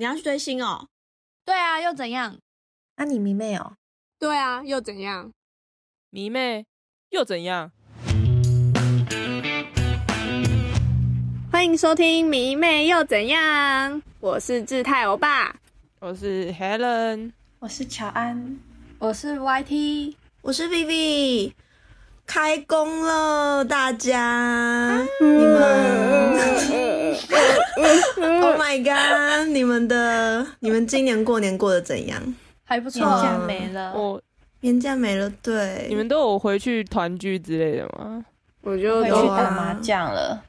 [0.00, 0.88] 你要去追星哦？
[1.44, 2.38] 对啊，又怎样？
[2.96, 3.74] 那你迷妹哦？
[4.18, 5.30] 对啊，又怎样？
[6.08, 6.64] 迷妹
[7.10, 7.70] 又怎样？
[11.52, 15.54] 欢迎收听《迷妹又怎样》，我是志泰欧巴，
[15.98, 18.58] 我是 Helen，我是乔安，
[18.98, 21.52] 我是 YT，我是 Vivi。
[22.24, 25.06] 开工了，大家！
[25.20, 26.38] 你们
[28.16, 29.48] Oh my god！
[29.48, 32.34] 你们的，你们今年过年过得怎样？
[32.64, 34.22] 还不错，年假没了，我
[34.60, 35.86] 年假没了，对。
[35.88, 38.24] 你们都有回去团聚之类的吗？
[38.62, 40.42] 我就回去打麻将了，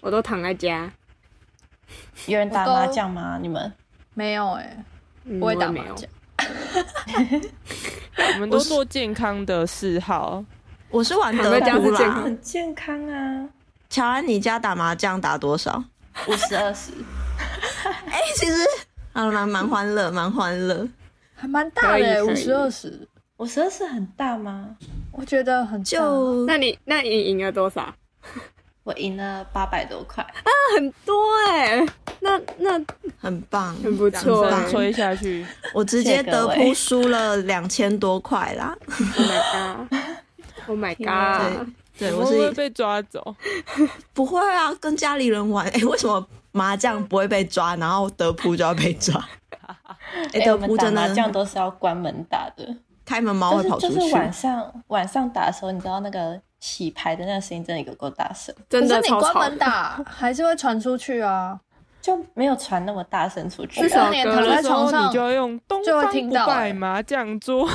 [0.00, 0.90] 我都躺在家。
[2.26, 3.38] 有人打麻将吗？
[3.40, 3.72] 你们
[4.14, 4.84] 没有哎，
[5.40, 6.08] 不会打麻将。
[8.34, 10.44] 我 们都做健康的嗜好。
[10.90, 13.48] 我是玩德扑啦，很健康啊。
[13.94, 15.84] 乔安，你家打麻将打多少？
[16.26, 16.90] 五十二十。
[18.10, 18.54] 哎，其实
[19.12, 20.88] 啊，蛮蛮欢乐，蛮欢乐，
[21.36, 22.26] 还蛮大的。
[22.26, 23.06] 五十二十，
[23.36, 24.70] 五十二十很大吗？
[25.12, 26.44] 我觉得很就。
[26.44, 27.94] 那你那你赢了多少？
[28.82, 31.14] 我赢了八百多块啊，很多
[31.46, 31.86] 哎。
[32.18, 32.72] 那那
[33.20, 35.46] 很棒，很不错，吹下去。
[35.72, 38.76] 我直接德扑输了两千多块啦。
[40.66, 41.68] Oh my god！Oh my god！
[41.98, 43.34] 对，我是被抓走，
[44.12, 45.66] 不会啊，跟家里人玩。
[45.70, 49.22] 哎，为什么麻将不会被抓，然后德扑就要被抓？
[50.32, 53.94] 哎，德扑真的麻将都是要关门打的，开门猫会跑出去。
[53.94, 61.58] 就是晚上晚上打的时候，你知道那个洗牌的那个声音真的有够大声，真的你关门打还是会传出去啊，
[62.02, 63.80] 就没有传那么大声出去。
[63.82, 67.68] 至少你躺在床上，你就要用东方不败麻将桌。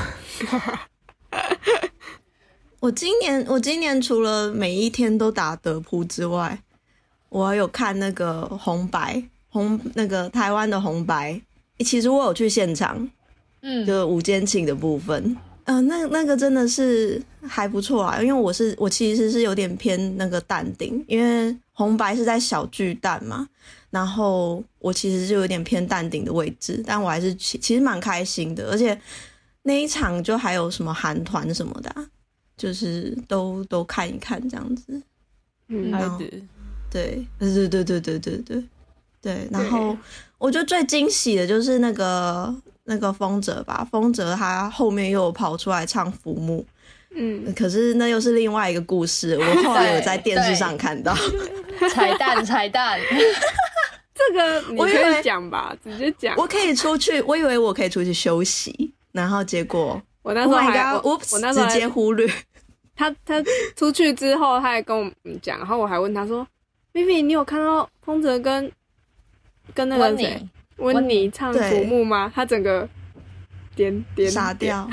[2.80, 6.58] 我今年我今年除了每一天都打德扑之外，
[7.28, 11.40] 我有看那个红白红那个台湾的红白。
[11.80, 13.10] 其实我有去现场，
[13.62, 15.36] 嗯，就午间寝的部分，
[15.66, 18.22] 嗯，那那个真的是还不错啊。
[18.22, 23.48] 因为我是我其实是有点偏那个淡定，因为红白是在小巨蛋嘛，
[23.90, 29.00] 然后我其实就有点偏淡定的位置，但我还是其其实蛮开心的，而且
[29.64, 31.94] 那一场就还有什么韩团什么的。
[32.60, 35.02] 就是都都看一看这样子，
[35.70, 35.90] 嗯，
[36.92, 38.64] 对，对对对对对对对
[39.22, 39.48] 对。
[39.50, 39.98] 然后
[40.38, 42.54] 我觉得最惊喜的就是那个
[42.84, 46.66] 那个风泽吧，风泽他后面又跑出来唱浮木，
[47.16, 49.38] 嗯，可是那又是另外一个故事。
[49.38, 51.16] 我后来有在电视上看到
[51.94, 53.00] 彩蛋，彩蛋，
[54.14, 56.36] 这个我可以讲吧，直接讲。
[56.36, 62.28] 我可以出去，我以为我可以出去休息，然后结果我那时候还我我那时候直接忽略。
[63.00, 63.42] 他他
[63.78, 66.46] 出去之后，他还跟我们讲，然后我还问他说
[66.92, 68.70] ：“B B，你有看到风泽跟
[69.74, 70.46] 跟那个谁
[70.76, 72.86] 温妮唱古墓吗？”他整个
[73.74, 74.86] 点点傻掉，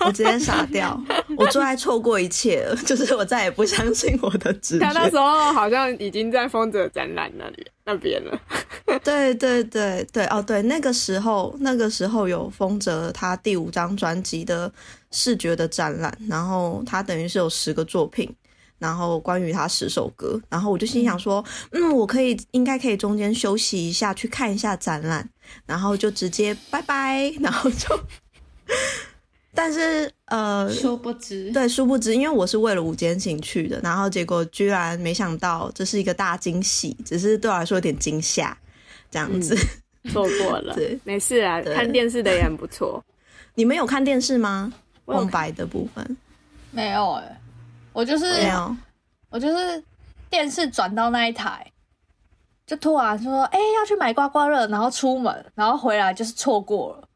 [0.00, 1.02] 我直接傻掉，
[1.38, 4.84] 我最爱错过一切了，就是我再也不相信我的直觉。
[4.84, 8.38] 他那时候好像已经在风泽展览那里那边了。
[9.02, 14.70] 对对对对，哦对，那个时候那个时候有风泽他第五张专辑的。
[15.10, 18.32] 视觉的展览，然后他等于是有十个作品，
[18.78, 25.28] 然后关于他十首歌，然后我就心想说，嗯，我可以应该可以中间休息一下，去看一下展览，
[25.66, 28.00] 然后就直接拜拜，然后就，
[29.54, 38.56] 但是呃，殊不知，对，殊不知，因为我是为了午间情去的，然后结果居然没想到这是一个大惊喜，只是对我来说有点惊吓，
[39.10, 39.56] 这样子。
[40.10, 43.04] 错过了， 对，没事啊，看电视的也很不错，
[43.54, 44.72] 你们有看电视吗？
[45.16, 46.16] 空白的部分。
[46.70, 47.40] 没有哎，
[47.92, 48.76] 我就是没有，
[49.30, 49.82] 我就是
[50.28, 51.66] 电视转到那一台，
[52.66, 57.08] 就突然说哎要去买刮刮乐，然后出门，然后回来就是错过了，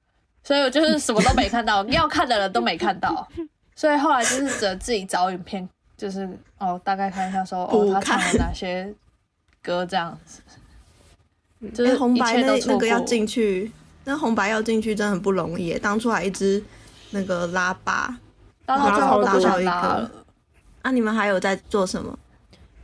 [0.42, 3.28] 所以我就是什么都没看到，要看的人都没看到，
[3.76, 6.26] 所以后来就是只能自己找影片，就是
[6.56, 8.90] 哦大概看一下说哦他唱了哪些
[9.60, 10.40] 歌这样子，
[11.74, 13.70] 就是红白那那个要进去，
[14.04, 16.64] 那红白要进去真的很不容易，当初还一直。
[17.12, 18.14] 那个拉巴，
[18.66, 20.10] 然后最后拉小一个。
[20.82, 22.18] 啊，你们还有在做什么？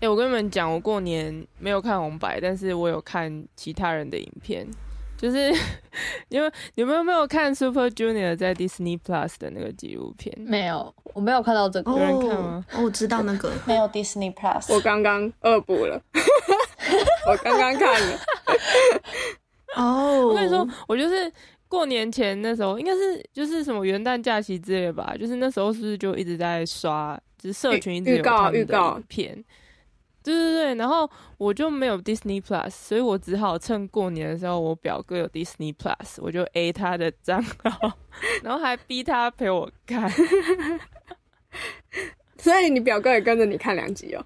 [0.01, 4.65] 哎，我跟你们讲，我过年没有看红白，但是我有看其他人的影片。
[5.19, 5.53] 就是
[6.31, 10.33] 你们你们有没有看 Super Junior 在 Disney Plus 的那个纪录片？
[10.39, 11.91] 没有，我没有看到这个。
[11.91, 12.65] 有人看吗？
[12.75, 14.73] 哦，我知道那个 没有 Disney Plus。
[14.73, 16.01] 我刚刚恶补了，
[17.27, 18.19] 我刚刚看了。
[19.75, 21.33] 哦，我跟你说，我就是。
[21.69, 29.35] 过年前那时候应该是就是什么元旦假期之类吧，就是那时候是不是就一直在刷，就是社群一直有他们的片，
[30.23, 37.93] 对对对，然后我就没有 Disney Plus，所以我只好趁过年的时候，我表哥有 Disney Plus，我就 A 他的账号，
[38.43, 40.11] 然后还逼他陪我看。
[42.39, 44.25] 所以你表哥也跟着你看两集哦。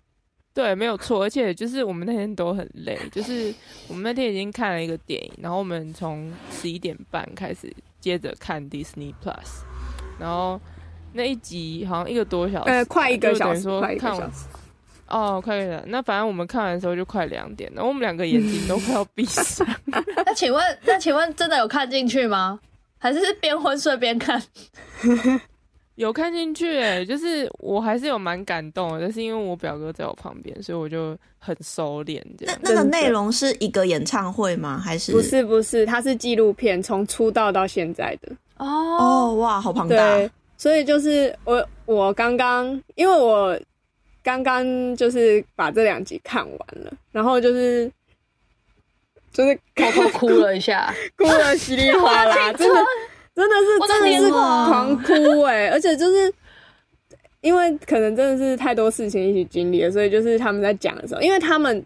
[0.54, 3.52] 对，没有错，而且就是我们那天都很累，就是
[3.88, 9.62] 我们那天已经看了一个电影，然后我们从十一点半开始接着看 Disney Plus，
[10.18, 10.60] 然后
[11.12, 14.46] 那一集好像一个多小时，呃，快一个小时，说快一个看完小时。
[15.08, 19.44] 哦，快一个，那反正我们看完的时候就快两点，然后我们两个眼睛都快要闭上。
[20.24, 22.58] 那请问，那请问真的有看进去吗？
[22.98, 24.42] 还是是边昏睡边看？
[25.96, 32.58] 有看进去哎，就是我还是有蛮感动的，但是因为我表哥在我旁边，所以我就很收敛这样。
[32.62, 34.80] 那那个内容是一个演唱会吗？
[34.82, 35.20] 还是不？
[35.20, 38.32] 是不是，它是纪录片，从出道到现在的。
[38.56, 39.96] 哦，哦，哇，好庞大！
[39.96, 43.58] 对，所以就是我我刚刚，因为我
[44.22, 47.90] 刚刚就是把这两集看完了，然后就是
[49.32, 50.94] 就是偷偷哭了一下。
[51.18, 52.80] 哭的稀里哗啦， 真的
[53.34, 56.32] 真的是真的是狂哭哎、 而且就是
[57.40, 61.84] 因为可能真的是太多事情一起经历了，所以就是他们在讲的时候，因为他们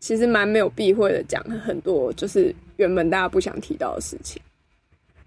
[0.00, 4.40] 其实蛮没有避讳的讲很多就是原本大家不想提到的事情，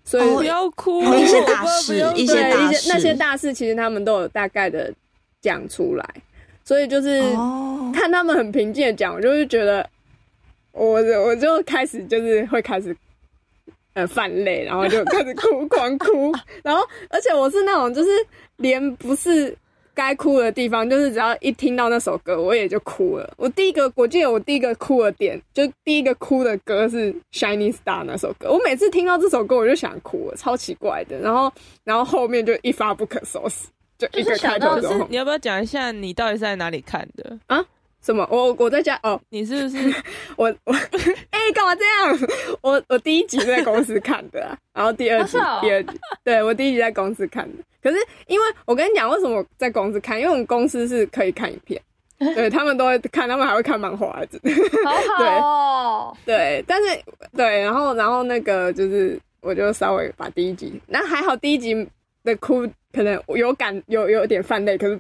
[0.04, 4.94] 所以、哦不要哭，一些大事不要一些一些那些大事，其实他们都有大概的
[5.42, 6.06] 讲出来，
[6.66, 9.88] 所以就是哦，看他们很平静的讲，我就是觉得
[10.72, 12.96] 我我就开始就是会开始
[13.94, 16.32] 呃泛泪，然后就开始哭， 狂哭，
[16.64, 18.10] 然后而且我是那种就是
[18.58, 19.56] 连不是。
[19.96, 23.34] 该哭的地方，就是只要一听到那首歌，我也就哭了。
[23.36, 28.50] 我第一个，我记得我第一个哭的点，就第一个哭的歌是《Shining Star》那首歌。
[28.50, 31.20] 我每次听到这首歌，我就想哭了，超奇怪的。
[31.20, 31.52] 然后，
[31.84, 37.38] 然后后面就一发不可收拾，就一个开头之后，你要不要讲一下你到底是在哪里看的？
[38.02, 38.28] 什么？
[38.32, 39.94] 我我在家哦，你是不是
[40.38, 40.74] 我我
[41.32, 42.30] 哎，干、嘛这样？
[42.62, 47.64] 我我第一集是在公司看的、啊，然后第二集、第二集，对我第一集在公司看的。
[47.82, 47.98] 可是
[48.28, 50.20] 因为我跟你讲，为什么我在公司看？
[50.20, 51.82] 因为我们公司是可以看影片，
[52.36, 54.40] 对他们都会看，他们还会看漫画子。
[54.84, 56.18] 好好哦。
[56.26, 57.00] 对，但是
[57.36, 61.88] 对，然后然后那个就是，我就稍微把第一集，那还好，第一集
[62.24, 65.00] 的哭可能有感有有点泛泪，可是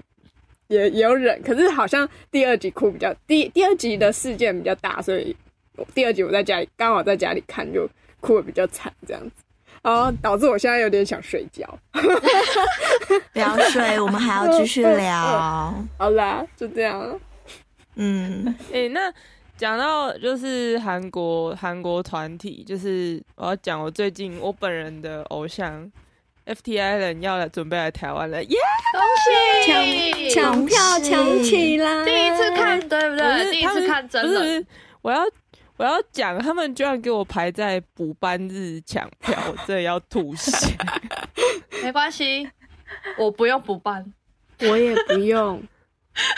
[0.69, 5.35] 也也有忍，可是好像第二集哭比较第第二集的事件比较大，所以
[5.93, 7.89] 第二集我在家里刚好在家里看，就
[8.19, 9.43] 哭的比较惨这样子，
[9.81, 11.67] 然后导致我现在有点想睡觉。
[13.33, 15.73] 不要睡，我们还要继续聊。
[15.97, 17.19] 好啦，就这样。
[17.95, 19.11] 嗯，哎、那
[19.57, 25.91] 讲到就是韩国韩国团体，就是我要讲我最近我本人的偶像
[26.49, 28.57] FTI 人要来准备来台湾了，耶、
[28.91, 29.01] 恭
[30.15, 30.29] 喜！
[30.31, 32.03] 抢票抢起来！
[32.05, 33.43] 第一次看，对不不对？
[33.45, 34.43] 是第一次看真的。
[34.43, 34.65] 是，
[35.01, 35.21] 我要
[35.77, 40.75] 我要讲，他们居然给我排在补班日抢票， 我真的要吐血。
[41.83, 42.49] 没关系，
[43.17, 44.11] 我不用补班。
[44.61, 45.63] 我也不用，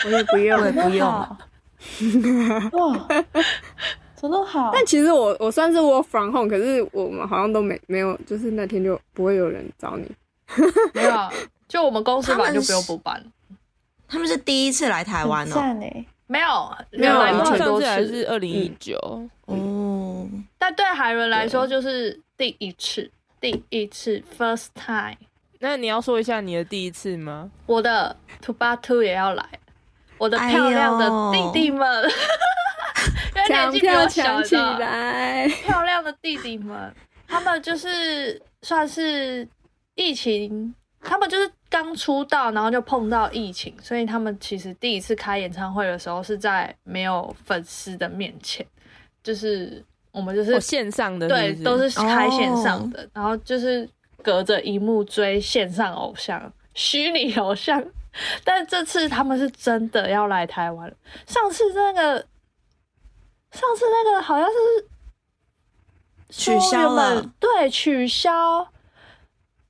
[0.04, 1.08] 我也不用，我也不用。
[2.72, 3.08] 哇，
[4.22, 4.70] 怎么好？
[4.72, 10.10] 但其实我我算是 work from home，可是我们好像都没没有，就是那天就不会有人找你。
[10.94, 11.30] 没有啊，
[11.66, 13.22] 就我们公司本来就不用补班。
[14.08, 15.76] 他们是第一次来台湾哦。
[16.26, 18.96] 没有，没有来过很多上次还是次，二零一九，
[19.46, 20.26] 哦，
[20.56, 23.10] 但对海伦来说就是第一次，
[23.40, 25.16] 第一次，first time。
[25.60, 27.50] 那你要说一下你的第一次吗？
[27.66, 29.44] 我的 Two 八 Two 也要来，
[30.16, 31.86] 我的哎漂亮的弟弟们，
[33.48, 35.48] 抢票小抢起的来！
[35.64, 36.94] 漂亮的弟弟们，
[37.26, 39.46] 他们就是算是
[39.94, 48.64] 疫情，他们就是刚出道，然后就碰到疫情，所以他们其实第一次开演唱会的时候是在没有粉丝的面前，
[49.22, 53.88] 就是我们就是、哦，线上的对都是开线上的，然后就是
[54.22, 57.82] 隔着荧幕追线上偶像、虚拟偶像。
[58.44, 60.94] 但这次他们是真的要来台湾。
[61.26, 62.22] 上次那个，
[63.52, 64.86] 上次那个好像是
[66.30, 67.22] 取消了。
[67.38, 68.66] 对，取消，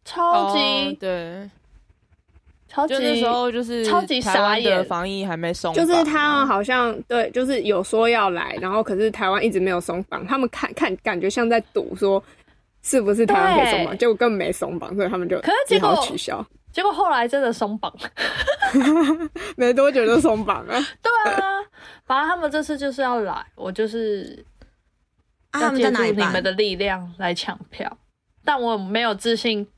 [0.05, 1.51] 超级、哦对，
[2.69, 4.85] 超级就那时候就是超级傻眼。
[4.87, 12.23] 防疫还没松就是他们好像对，就是有说要来，然后可是台湾一直没有松绑，他们看看感觉像在赌说
[12.83, 17.95] 是不是台湾可以松绑，结果根本没松绑，所以他们就可是结果只好取消，结果后来真的松绑，
[19.57, 20.81] 没多久就松绑了。
[21.03, 21.61] 对啊，
[22.07, 24.45] 反正他们这次就是要来，我就是
[25.61, 25.91] 要借？
[25.91, 27.99] 助你们的力量来抢票，
[28.45, 29.69] 但我没有自信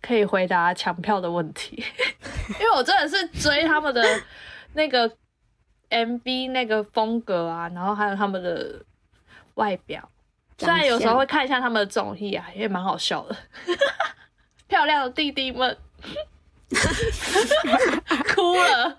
[0.00, 1.84] 可以回答抢票的问题，
[2.58, 4.02] 因为我真的是追他们的
[4.72, 5.10] 那个
[5.90, 8.82] MV 那个风格啊，然后还有他们的
[9.56, 10.08] 外表，
[10.56, 13.36] 虽然有时候会看一下他们的综艺啊，也蛮好笑的。
[14.66, 15.76] 漂亮的弟弟们，
[18.34, 18.98] 哭了，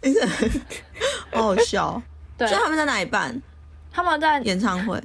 [1.32, 2.02] 好好笑。
[2.36, 2.46] 对。
[2.48, 3.40] 所以，他们在哪里办？
[3.90, 5.02] 他们在演唱会？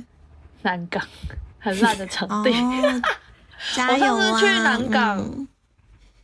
[0.64, 1.02] 南港
[1.60, 3.02] 很烂的场地，哦，
[3.74, 4.16] 加油啊！
[4.16, 5.48] 我上次去南港嗯。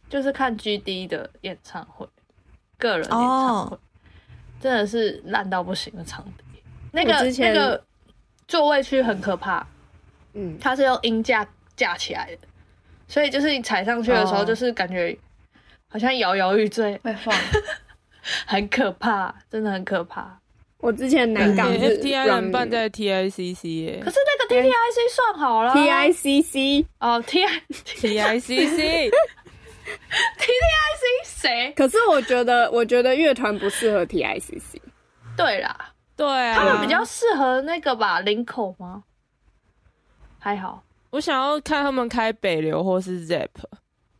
[0.09, 2.07] 就是看 GD 的演唱会，
[2.77, 3.79] 个人演唱会，哦。
[4.59, 6.43] 真的是烂到不行的场地。
[6.91, 7.83] 那个那个
[8.47, 9.65] 座位区很可怕，
[10.33, 12.47] 嗯，它是用音架架起来的，
[13.07, 14.45] 所以就是你踩上去的时候，哦。
[14.45, 15.17] 就是感觉
[15.87, 17.35] 好像摇摇欲坠，会晃。
[18.45, 20.37] 很可怕，真的很可怕。
[20.79, 24.01] 我之前南港对是 FTI 人办在 TICC 耶。
[24.03, 29.09] 可是那个 TTIC 算好了 TICC，哦，T I，TICC
[30.37, 31.71] TTIC 谁？
[31.75, 34.79] 可是我觉得，我觉得乐团不适合 TICC。
[35.35, 39.03] 对啦，对啊，他们比较适合那个吧，领口吗？
[40.39, 43.47] 还好，我想要看他们开北流或是 Zap，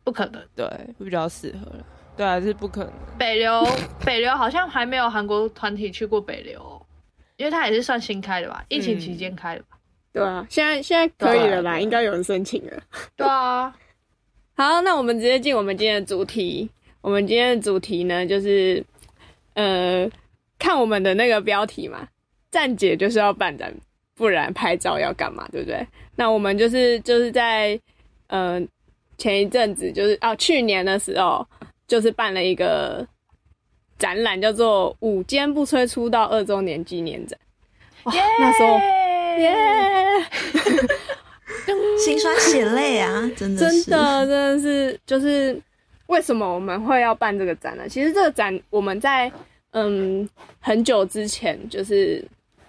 [0.04, 0.42] 不可能。
[0.54, 0.66] 对，
[0.98, 1.84] 会比较适合了。
[2.16, 2.92] 对啊，是不可能。
[3.18, 3.62] 北流，
[4.04, 6.80] 北流好像还没有韩国团体去过北流哦、
[7.36, 9.78] 因为它也是算新开的吧，疫情期间开的吧。
[10.12, 12.82] 对啊，现在现在可以了啦，应该有人申请了。
[13.14, 13.72] 对啊，
[14.56, 16.68] 好，那我们直接进我们今天的主题。
[17.00, 18.84] 我们今天的主题呢，就是
[19.54, 20.10] 呃，
[20.58, 22.08] 看我们的那个标题嘛，
[22.50, 23.72] 站姐就是要办展，
[24.18, 25.86] 不然拍照要干嘛，对不对？
[26.16, 27.80] 那我们就是就是在
[28.26, 28.60] 呃
[29.16, 31.46] 前一阵子，就是啊去年的时候，
[31.86, 33.06] 就是办了一个
[33.96, 37.38] 展览，叫做“午间不吹出道二周年纪念展”。
[38.04, 38.78] 哇，那时候
[39.38, 39.54] 耶！
[42.04, 45.60] 心酸血泪啊，真的是真的真的是就是
[46.06, 47.88] 为什么我们会要办这个展呢？
[47.88, 49.30] 其实这个展我们在
[49.72, 50.28] 嗯
[50.60, 52.24] 很久之前，就是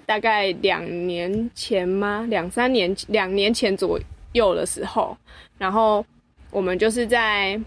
[0.10, 2.25] 大概两年前吗？
[2.32, 4.00] 两三年两年前左
[4.32, 5.16] 右的时候，
[5.60, 6.04] 然后
[6.50, 7.62] 我们就是在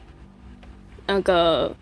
[1.07, 1.73] 那个。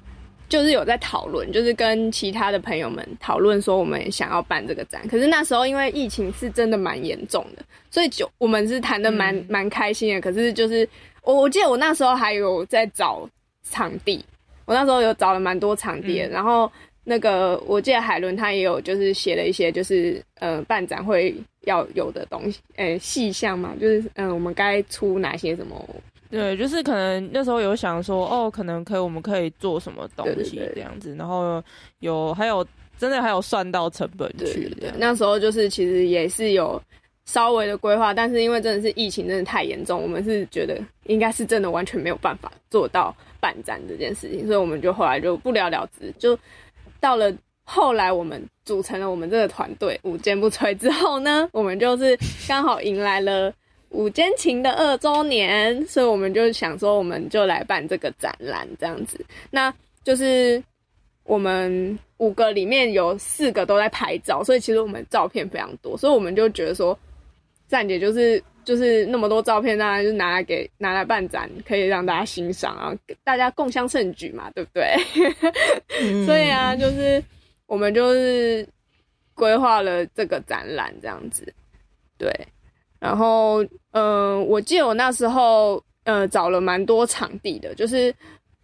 [0.50, 5.00] 就是有在讨论，就是跟其他的朋友们讨论说，我们想要办这个展。
[5.06, 10.20] 可是那时候因为疫情是真的蛮严重的，所以就我们是谈的蛮蛮、开心的。
[10.20, 10.86] 可是就是
[11.22, 13.28] 我我记得我那时候还有在找
[13.62, 14.24] 场地，
[14.64, 16.28] 我那时候有找了蛮多场地的。
[16.30, 16.68] 然后
[17.10, 25.84] 那个我记得海伦他也有就是写了一些就是呃办展会要有的东西，呃细项嘛，就是嗯、呃我们该出哪些什么
[26.30, 31.60] 对，就是可能那时候有想说，哦，可能可以，我们可以做什么东西对对对这样子，然后
[31.98, 32.64] 有还有
[32.96, 34.48] 真的还有算到成本对
[34.78, 36.80] 对那时候就是其实也是有
[37.24, 46.14] 稍微的规划，但是因为真的是疫情真的太严重，我们是觉得应该是真的完全没有办法做到办展这件事情，所以我们就后来就不了了之。
[46.16, 46.38] 就
[47.00, 47.32] 到了
[47.64, 53.52] 后来，我们组成了我们这个团队午间不吹之后呢，我们就是刚好迎来了。
[53.90, 59.18] 五间情的二周年，所以我们就想说，我们就来办这个展览这样子。
[59.50, 60.62] 那就是
[61.24, 66.96] 我们五个里面有四个都在拍照，所以其实我们照片非常多，所以我们就觉得说，
[67.66, 74.94] 站姐就是就是那么多照片，当然就拿来给拿来办展，可以让大家欣赏啊，大家共襄盛举嘛，对不对？
[76.00, 77.22] 嗯 所以啊，就是
[77.66, 78.66] 我们就是
[79.34, 81.52] 规划了这个展览这样子，
[82.18, 82.30] 对。
[82.98, 88.14] 然后，嗯、我记得我那时候呃找了蛮多场地的，就是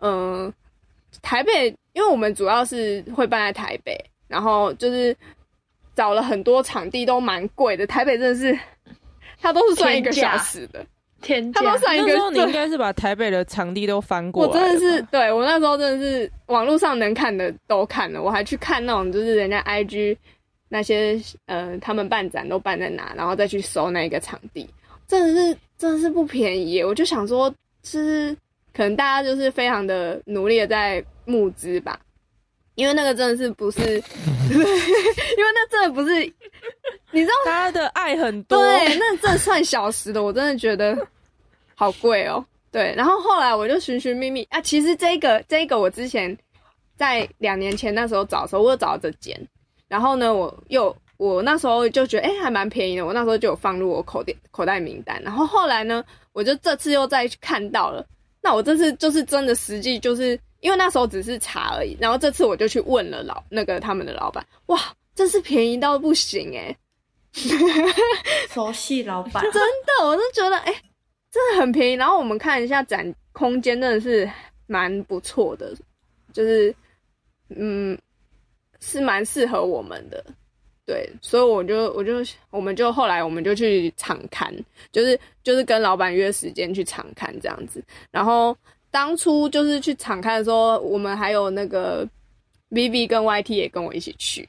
[0.00, 0.55] 嗯、呃
[1.23, 3.99] 台北，因为我们主要是会办在台北，
[4.29, 5.17] 然后就是
[5.95, 8.59] 找了很多场地都蛮贵的，台北真的是
[9.40, 10.85] 它都是算一个小时的，
[11.23, 11.61] 天价。
[11.61, 20.16] 它都算一个那时候你应该是把台北的场地都翻过我来我，真的是，对我那时候真的是网络上能看的都看了，我还去看那种就是人家 IG
[20.69, 24.69] 那些呃他们办展都办在哪，然后再去搜那个场地，
[25.07, 26.85] 真的是真的是不便宜耶。
[26.85, 27.49] 我就想说，
[27.83, 28.37] 就是
[28.75, 31.99] 可能大家就是非常的努力的在募资吧，
[32.76, 34.64] 因为那个真的是不是，因为
[35.54, 36.14] 那真的不是，
[37.11, 40.97] 你知道他的爱很多，对，那真的算小时的，我真的觉得
[41.75, 42.45] 好贵哦。
[42.71, 46.37] 对，然后后来我就寻寻觅觅啊，其实这个这个我之前
[46.97, 49.35] 在两年前那时候找的时候，我有找到这间，
[49.88, 56.04] 然后呢，我又我那时候就觉得哎、还蛮便宜的，我那时候就有放入我口袋口袋名单，然后后来呢，
[56.35, 58.04] 我就这次又再看到了，
[58.42, 64.81] 那我这次就是真的实际就是因为那时候只是查而已，然后这次我就去问了老那个他们的老板，哇，
[65.15, 66.77] 真是便宜到不行哎、
[68.51, 70.75] 熟悉老板，真的，我就觉得哎、
[71.31, 71.95] 真的很便宜。
[71.95, 74.31] 然后我们看一下展空间，真的是
[74.67, 75.75] 蛮不错的，
[76.33, 76.75] 就是
[77.51, 77.97] 嗯，
[78.81, 80.25] 是蛮适合我们的。
[80.87, 84.55] 对，所以我就我就我们就后来我们就去场刊，
[84.93, 87.83] 就是就是跟老板约时间去场刊这样子。
[88.11, 88.57] 然后
[88.97, 92.09] 当初就是去场刊的时候，我们还有那个
[92.71, 94.49] Viv 跟 YT 也跟我一起去。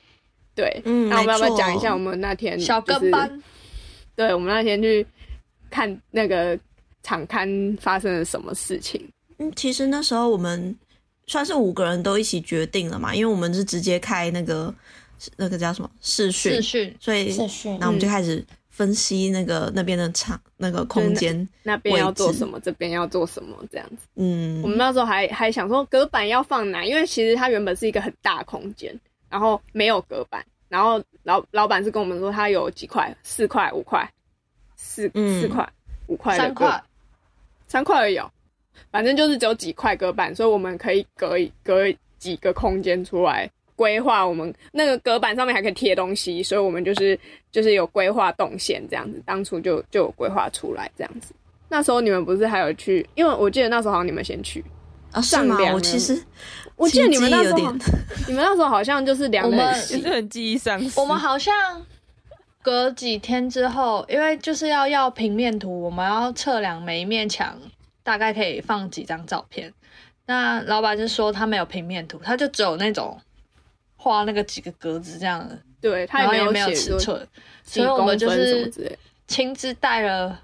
[0.56, 3.44] 对，嗯，那我们要不要讲一下我们那天小就是跟班，
[4.16, 5.06] 对，我们那天去
[5.70, 6.58] 看那个
[7.04, 9.06] 场刊发生了什么事情。
[9.40, 10.74] 嗯，其实那时候我们
[11.26, 14.74] 算是五个人都一起决定了嘛，因为我们是直接开那个
[15.36, 15.92] 那个叫什么？
[16.00, 16.96] 视讯，视讯。
[17.02, 17.78] 所以视讯。
[17.82, 18.42] 那我们就开始
[18.78, 24.06] 分析那个那边的场那个空间，那边要做什么，这边要做什么，这样子。
[24.14, 28.96] 嗯，我们那时候还还想说隔板要放哪，因为其实它原本是一个很大空间，
[29.32, 34.08] 然后没有隔板，然后老老板是跟我们说他有几块，四块、五块、
[34.76, 35.42] 四嗯。
[35.42, 35.68] 四块、
[36.06, 36.84] 五块三块，
[37.68, 38.32] 三块而已哦，
[38.92, 44.28] 反正就是只有几块隔板，所以我们可以隔一隔几个空间出来规划。
[44.28, 47.18] 我们那个隔板上面还可以贴东西，所以我们就是
[47.50, 51.34] 就是有规划动线这样子，当初就就有规划出来这样子。
[51.70, 53.08] 那时候你们不是还有去？
[53.16, 54.64] 因为我记得那时候好像你们先去，
[55.12, 55.58] 啊是吗？
[55.74, 56.22] 我其实
[56.76, 57.60] 我记得你们那时候
[58.28, 61.00] 你们那时候好像就是量的我们很细也是很记忆丧失。
[61.00, 61.54] 我们好像
[62.62, 67.58] 隔几天之后，因为就是要要平面图，我们要测量每一面墙，
[68.04, 69.74] 大概可以放几张照片。
[70.26, 73.18] 那老板就说他没有平面图，他就只有那种
[73.98, 77.28] 画那个几个格子这样的，对他然后也没有没有写尺寸，
[77.66, 78.98] 所以我们就是。
[79.30, 80.40] 亲自带了，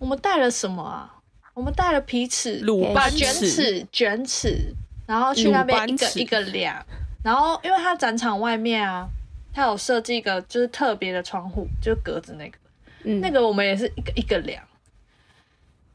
[0.00, 1.14] 我们带了什么啊？
[1.54, 4.74] 我们带了皮尺、鲁班把卷尺尺、卷尺，
[5.06, 6.84] 然后去那边一个一个量。
[7.22, 9.06] 然后，因为它展场外面啊，
[9.52, 12.58] 它有设计一个就是特别的窗户，就是格子那个，
[13.04, 14.60] 嗯，那个我们也是一个一个量。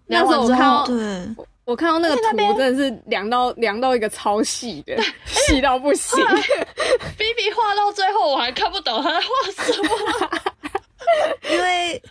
[0.05, 6.19] 那时候量完之我看到后，对，我看到那个图真的是量到量到一个超细的， 细到不行。
[7.17, 9.89] B B 画到最后，我还看不懂他在画什么，
[11.51, 12.03] 因为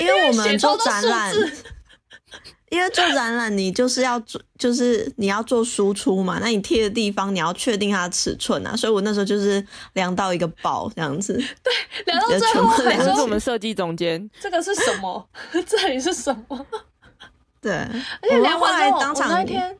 [0.00, 1.34] 因为我们做展览，
[2.70, 11.72] 因为做展览你就是要做，就是你要做输出嘛，那你贴的地方你要确定它的尺寸啊，所以我那时候就是量到一个爆这样子，对
[12.06, 15.28] 量到最后还是我们设计总监，这个是什么？
[15.66, 16.66] 这里是什么？
[17.60, 19.78] 对，而且我们后量完之当场我那天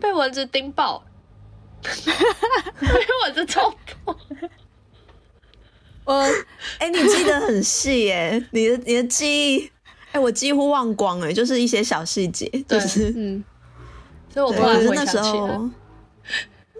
[0.00, 1.04] 被蚊子叮爆，
[1.82, 2.88] 被
[3.24, 4.16] 蚊子冲破。
[6.04, 6.14] 我
[6.78, 9.70] 哎、你记得很细耶，你的你的记忆，
[10.12, 13.44] 哎、我几乎忘光哎，就是一些小细节，就是嗯，
[14.32, 15.74] 所以我突然可是那时回想起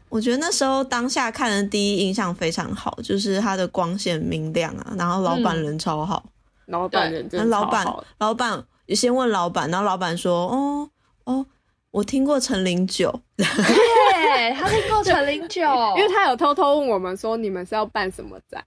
[0.09, 5.63] 我觉得那时候当下看的第一印象非常好，就是它的光线明亮啊，然后老板嗯。
[5.63, 6.25] 人超好，
[6.67, 7.87] 老板人真的那老板
[8.19, 10.91] 老板也先问老板，然后老板说，哦
[11.25, 11.47] 哦，
[11.91, 15.63] 我听过陈零九，对，他听过陈零九，
[15.97, 18.65] 因为他有偷偷问我们说你们是要办什么展，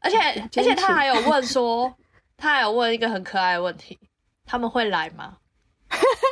[0.00, 0.18] 而且
[0.56, 1.92] 而且他还有问说，
[2.36, 3.98] 他还有问一个很可爱的问题，
[4.44, 5.34] 他们会来吗？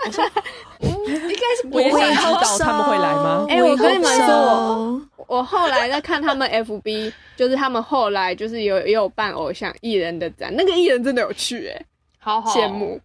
[0.07, 0.25] 我说，
[0.81, 1.91] 嗯，应该是不会。
[1.91, 3.47] 想知道他们会来吗？
[3.49, 4.27] 哎我跟你们说
[5.17, 11.87] 我，我后来在看他们 FB，就是他们后来就是有也有办偶像艺人的展，那个艺人真的有趣哎、
[12.25, 12.51] 好好。
[12.51, 12.99] 羡慕。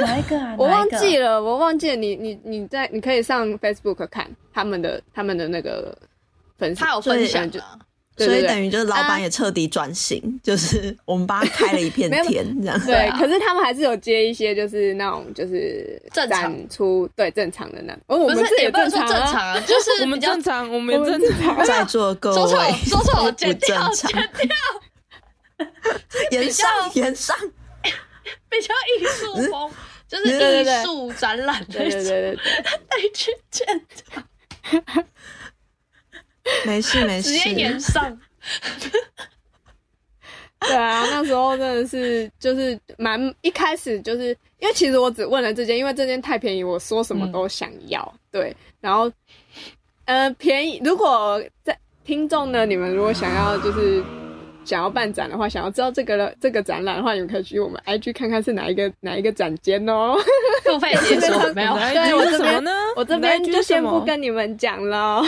[0.00, 0.54] 哪一个啊？
[0.58, 5.96] 我忘记了，我忘记了你你你在你可以上 Facebook 看他们的他们的那个
[6.58, 7.76] 粉丝，他有分享就啊，
[8.16, 12.80] 所以等于就是老啊板也彻底转型，就是我们帮他开了一片天这样。
[12.86, 13.18] 对，啊。
[13.18, 16.68] 可是他们还是有接一些，就是那种就是正常。
[16.70, 21.64] 出对正常的那种，哦，我不们是也不能说正啊，正常啊，就是 我们正常，我们也正常。
[21.66, 24.22] 在座的各说错说错不剪掉正常，
[26.30, 27.36] 延上 延上，
[28.50, 29.70] 比较艺术风，
[30.08, 32.36] 就是对艺术展览那对对种，对对。
[32.36, 32.36] 对，
[32.88, 33.86] 得去见
[36.64, 37.30] 没事没事。
[37.32, 38.18] 直，接延上。
[40.60, 48.14] 对啊，那时候真的是就是蛮一开始就是因为其实我只问了这间，因为这间太便宜，我说什么都想要。
[48.30, 49.12] 对，然后
[50.06, 54.02] 呃便宜，如果在听众呢，你们如果想要就是
[54.66, 60.16] 想要办展的话，想要知道这个这个展览的话，你们可以去我们 IG 看看是哪一个哪一个展间哦。
[60.64, 62.70] 付费解锁 没有对我这边是什么呢？
[62.96, 65.22] 我这边就先不跟你们讲了，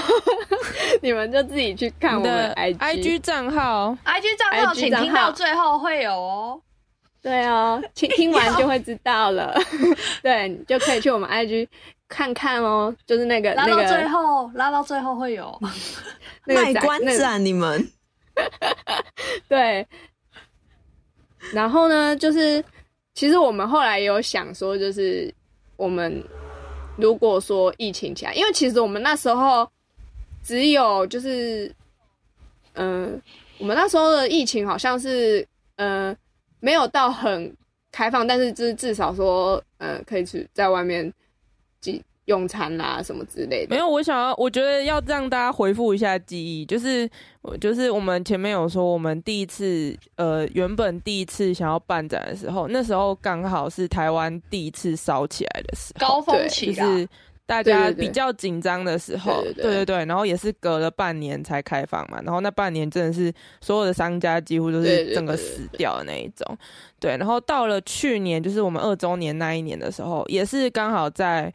[1.00, 2.78] 你们就自己去看我你们 IG。
[2.78, 6.60] IG 账号 IG 账号请听到最后会有哦。
[7.22, 9.54] 对哦，听听完就会知道了。
[10.22, 11.68] 对，你就可以去我们 IG
[12.08, 15.56] 看看哦，就是那个拉到最个后，拉到最后会有。
[16.46, 17.88] 那个卖关子啊你们！
[19.48, 19.86] 对。
[21.52, 22.62] 然后呢，就是
[23.14, 25.32] 其实我们后来也有想说，就是
[25.76, 26.22] 我们
[26.96, 29.70] 如果说疫情起来，因为其实我们那时候
[30.42, 31.72] 只有就是，
[32.74, 33.20] 嗯、
[33.58, 35.46] 我们那时候的疫情好像是，
[35.76, 36.14] 呃，
[36.60, 37.56] 没有到很
[37.92, 41.10] 开放，但是至至少说，呃，可以去在外面
[41.80, 43.74] 几用餐啦什么之类的。
[43.74, 47.08] 没有，我想要，我觉得要让大家回复一下记忆，就是，
[47.40, 57.08] 我就是我们前面有说，我们第一次，呃，原本第一次想要办展的时候，那时候刚好是台湾第一次烧起来的时候，高峰期啦，就是
[57.46, 66.58] 大家比较紧张的时候，对对对对对对，然后也是隔了半年才开放嘛，然后那半年真的是所有的商家几乎都是整个死掉的那一种，
[67.00, 71.50] 对，然后到了去年就是我们二周年那一年的时候，也是刚好在。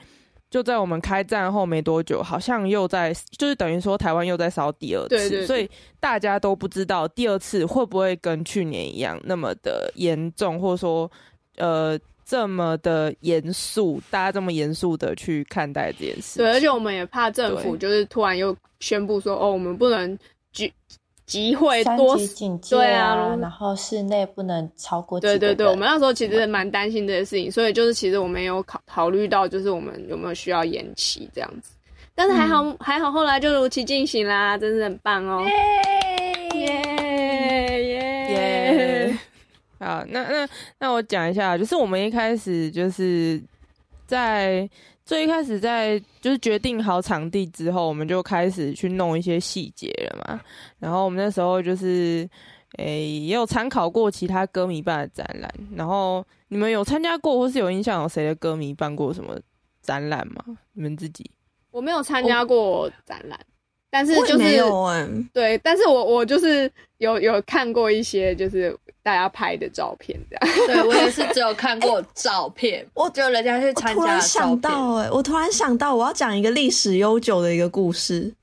[0.54, 5.68] 就在我们开战后没多久，好像又在，就是等于说台湾又在烧第二次，对对对所以
[6.00, 11.12] 大家都不知道第二次会不会跟去年一样那么的严重，或者说
[11.58, 16.38] 呃这么的严肃，大家这么严肃的去看待这件事。
[16.38, 20.16] 对，而且我们也怕政府就是突然又宣布说，哦，我们不能
[20.52, 20.72] 集
[21.34, 31.72] 集会多级警戒对啊啊，然后室内不能超过几个对对对，我们那时候其实蛮担心这些事情，所以就是其实我们有考考虑到，就是我们有没有需要延期这样子。
[32.14, 35.44] 但是还好、嗯还好，后来就如期进行啦，真是很棒哦！
[36.54, 36.70] 耶
[37.90, 37.92] 耶
[38.30, 39.18] 耶！
[39.80, 43.42] 好，那那那我讲一下，就是我们一开始就是
[44.06, 44.70] 在
[45.06, 50.42] 最一开始在就是决定好场地之后，我们就开始去弄一些细节了嘛。
[50.80, 52.30] 然后我们那时候就是
[52.78, 55.54] 诶、也有参考过其他歌迷办的展览。
[55.76, 59.40] 然后你们有参加过或是有印象有谁的歌迷办过什么
[59.82, 60.44] 展览吗？
[60.72, 61.30] 你们自己？
[61.70, 63.40] 我没有参加过展览，
[63.94, 70.58] 但是就是有哎、对，但是我我就是有有看过一些就是大家拍的照片这样。
[70.66, 74.22] 对我也是只有看过照片，我只有人家去我突然参加的照片。
[74.22, 78.34] 想到、哎，我突然想到，我要讲一个历史悠久的一个故事，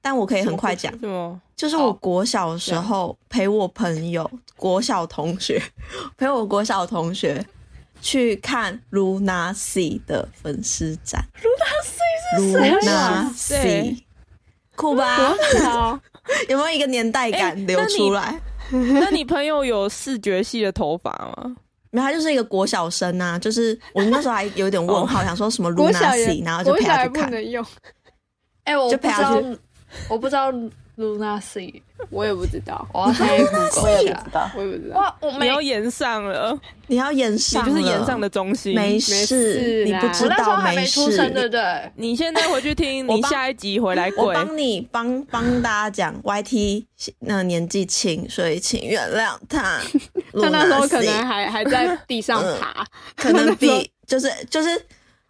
[0.00, 0.90] 但我可以很快讲。
[0.98, 1.38] 什么？
[1.54, 5.62] 就是我国小的时候陪我朋友国小同学
[6.16, 7.44] 陪我国小同学
[8.00, 11.22] 去看 Luna C 的粉丝展。
[11.42, 11.98] Luna C
[12.38, 14.03] 是谁 Luna C，
[14.76, 15.34] 酷吧？
[15.64, 15.98] 好，
[16.48, 18.38] 有没有一个年代感哎流出来？
[18.70, 21.56] 那你朋友有视觉系的头发吗？
[21.90, 27.26] 没有，他就是一个国小生啊，就是我那时候还有点问号，想说什么国 Luna C，然后就陪他去看。
[27.26, 27.64] 不能用，
[28.64, 29.58] 哎、我就陪他不知道去，
[30.08, 30.50] 我不知道
[30.96, 34.30] Luna C，我也不知道， 我要现在 Google 我一下也不知。
[34.30, 34.50] 道。
[34.56, 34.96] 我也不知道。
[35.00, 38.74] 哇，我没你要延上了，你要演你上，就是延上的，中心。
[38.74, 41.16] 没事事，你不知我那时候道还没出事。
[41.16, 41.92] 生，对不对？
[41.96, 44.32] 你现在回去听， 你下一集回来我。
[44.32, 46.84] 帮你帮帮大家讲，YT
[47.20, 49.80] 那年纪轻，所以请原谅他。
[50.40, 52.84] 他那时候可能还还在地上爬，
[53.16, 54.80] 可能比就是就是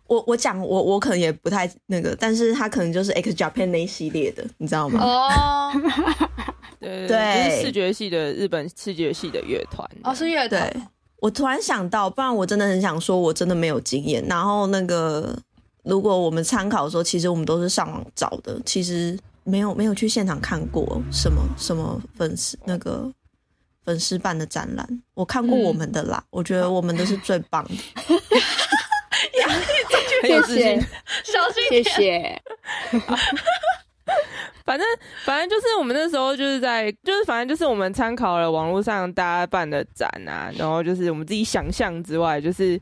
[0.07, 5.01] 我我讲我我可能也不太那个，但是他可能就是 X Japan 那一系列的，你知道吗？
[5.03, 5.73] 哦，
[6.79, 9.89] 对对就是视觉系的日本视觉系的乐团。
[10.03, 10.89] 哦，是乐对团。，
[11.21, 14.23] 我突然想到，不然我真的很想说，我真的没有经验。
[14.29, 15.35] 然后那个，
[15.85, 23.11] 如果我们参考的时候，其实我们都是上网找的，其实没有没有去现场看过什么什么粉丝那个
[23.87, 24.87] 粉丝办的展览。
[25.15, 27.71] 我看过嗯我们的啦，我觉得我们的是最棒的。
[30.29, 30.87] 很有自信谢谢。
[31.25, 31.85] 小心谢点。
[31.85, 32.43] 谢。
[34.67, 34.87] 反正
[35.25, 42.81] 反正就是我们那时候就是在，就是反正就是我们参考了网络上大家办的展啊，然后就是我们自己想象之外，就是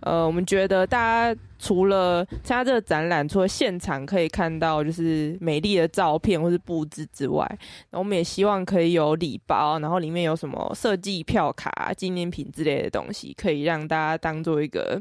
[0.00, 0.98] 呃，我们觉得大
[1.34, 7.44] 家除了参加这个展览，除了现场可以看到就是美丽的照片或是布置之外，
[7.90, 15.00] 然后我们也希望可以有礼包，然后里面有什么设计票卡、纪念品之类的东西，可以让大家当做一个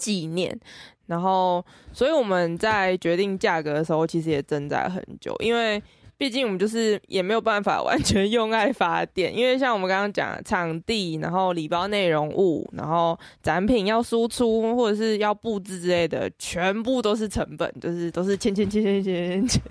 [0.00, 0.58] 纪念。
[1.06, 5.82] 然后，所以我们在决定价格的时候，其实也挣扎很久，因为
[6.16, 19.62] 毕竟我们就是也没有办法完全用爱发电，因为像我们刚刚讲的场地，然后礼包内容物，然后展品要输出或者是要布置之类的，全部都是成本，就是都是钱钱钱钱钱钱钱。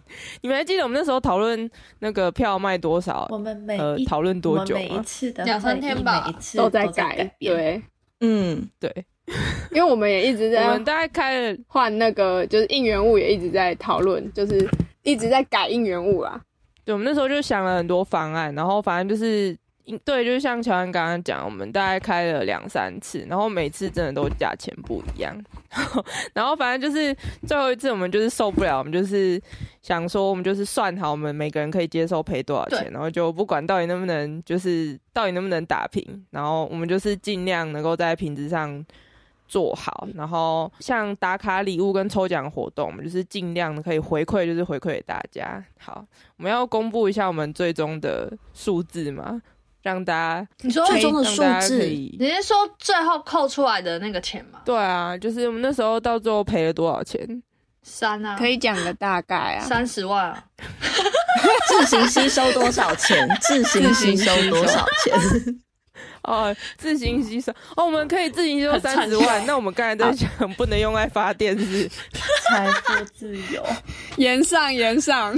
[0.42, 3.26] 你们还记得我们那时候讨论那个票卖多少？
[3.30, 7.56] 我们每讨论多久每一次的两三天吧每一次都在改改，变。
[7.56, 7.84] 对，
[8.22, 9.06] 嗯，对，
[9.72, 14.68] 因为我们也一直在我们大概开了换那个，就是应援物也一直在讨论，就是
[15.04, 16.42] 一直在改应援物啦。
[16.84, 19.56] 对，我们那时候就想了很多方案，然后反正就是，
[20.04, 25.40] 对，就是像乔安刚刚讲，我们大概开了两三次，然后每次真的都价钱不一样，
[26.34, 27.16] 然后反正就是
[27.48, 29.40] 最后一次我们就是受不了，我们就是
[29.84, 38.84] 想说，我们就是算好我们每个人可以接受赔多少钱，然后就不管到底能不能，就是到底能不能打平，然后我们就是尽量能够在品质上。
[39.50, 45.62] 做好，然后像打卡礼物跟抽奖活动，我们就是尽量可以回馈，就是回馈给大家。
[45.80, 46.06] 好，
[46.38, 49.42] 我们要公布一下我们最终的数字嘛，
[49.82, 54.62] 让大家你说最终的数字以你是说最后扣出来的那个钱吗？
[54.64, 57.42] 对啊，就是我们那时候到最后赔了多少钱？
[57.82, 59.66] 三啊，可以讲个大概啊。
[59.66, 60.44] 三十万啊，
[61.68, 63.28] 自行吸收多少钱？
[63.42, 65.60] 自行吸收多少钱？
[66.24, 69.46] 哦，自行吸收哦，我们可以自行吸收三十万。
[69.46, 71.90] 那我们刚才在讲不能用来发电是？
[72.50, 73.64] 财富自由，
[74.18, 75.38] 言上言上，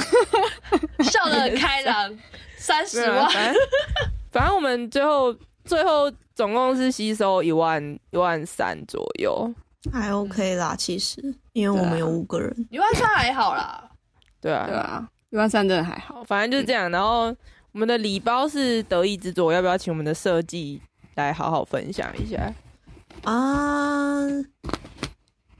[1.04, 2.18] 笑得很开朗，
[2.56, 3.64] 三十万，反正
[4.32, 9.54] 反正我们最后最后总共是吸收一万一万三左右。
[9.92, 11.22] 还 OK 啦，其实
[11.54, 13.84] 因为我们有五个人，一万三还好啦。
[14.40, 16.16] 对啊，对啊，一万三真的还好。
[16.16, 16.90] 好，反正就是这样。
[16.90, 17.36] 然后
[17.74, 20.82] 我们的礼包是得意之作，要不要请我们的设计
[21.16, 22.54] 来好好分享一下？
[23.24, 24.22] 啊，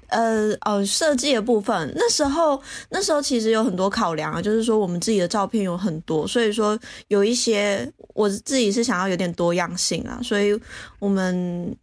[0.08, 10.60] 呃哦，设计的部分，那时候那时候其实有很多考量啊，就是说我们自己的照片有很多，所以说有一些我自己是想要有点多样性啊，所以
[11.00, 11.74] 我们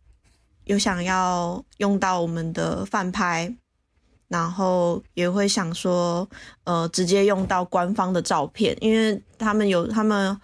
[0.64, 3.50] 有想要用到我们的饭拍，
[4.28, 6.28] 然后也会想说，
[6.64, 10.38] 呃，直接用到官方的照片，因为他们有他们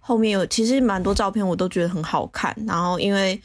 [0.00, 3.40] 后面有其实蛮多照片我都觉得很好看，然后因为。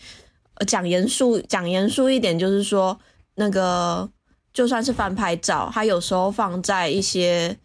[0.68, 3.00] 讲严肃讲严肃一点，就是说
[3.36, 4.10] 那个
[4.52, 7.58] 就算是翻拍照，它有时候放在一些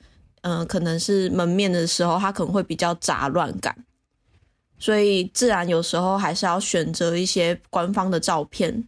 [0.42, 3.76] 嗯、呃可能是门面的时候，它可能会比较杂乱感，
[4.78, 8.86] 所以自然有时候还是要选择一些官方的照片，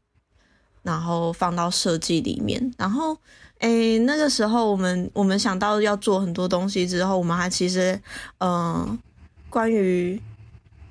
[0.86, 2.72] 然后放到设计里面。
[2.78, 3.14] 然后
[3.58, 8.00] 诶，那个时候我们我们想到要做很多东西之后，我们还其实
[8.38, 8.98] 嗯、呃
[9.50, 10.20] 关于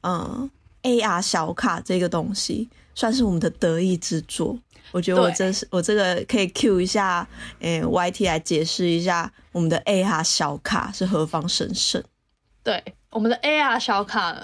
[0.01, 0.49] 嗯、呃
[0.83, 2.69] AR 小卡这个东西。
[2.97, 4.57] 算是我们的得意之作。
[4.93, 7.27] 我觉得我对这是我这个可以 Q 一下，
[7.59, 12.01] 诶、YT 来解释一下我们的 AR 小卡是何方神圣。
[12.63, 14.41] 对，我们的 AR 小卡，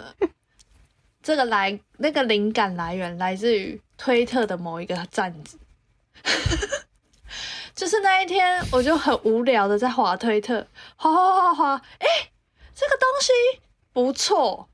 [1.23, 5.59] 这个来那个灵感来源来自于推特的某一个站子，
[7.75, 12.07] 就是那一天我就很无聊的在滑推特，滑滑滑滑，哎、
[12.73, 13.31] 这个东西
[13.93, 14.67] 不错，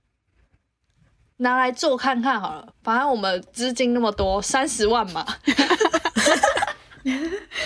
[1.37, 5.27] 拿来做看看好了，反正我们资金那么多，三十万嘛，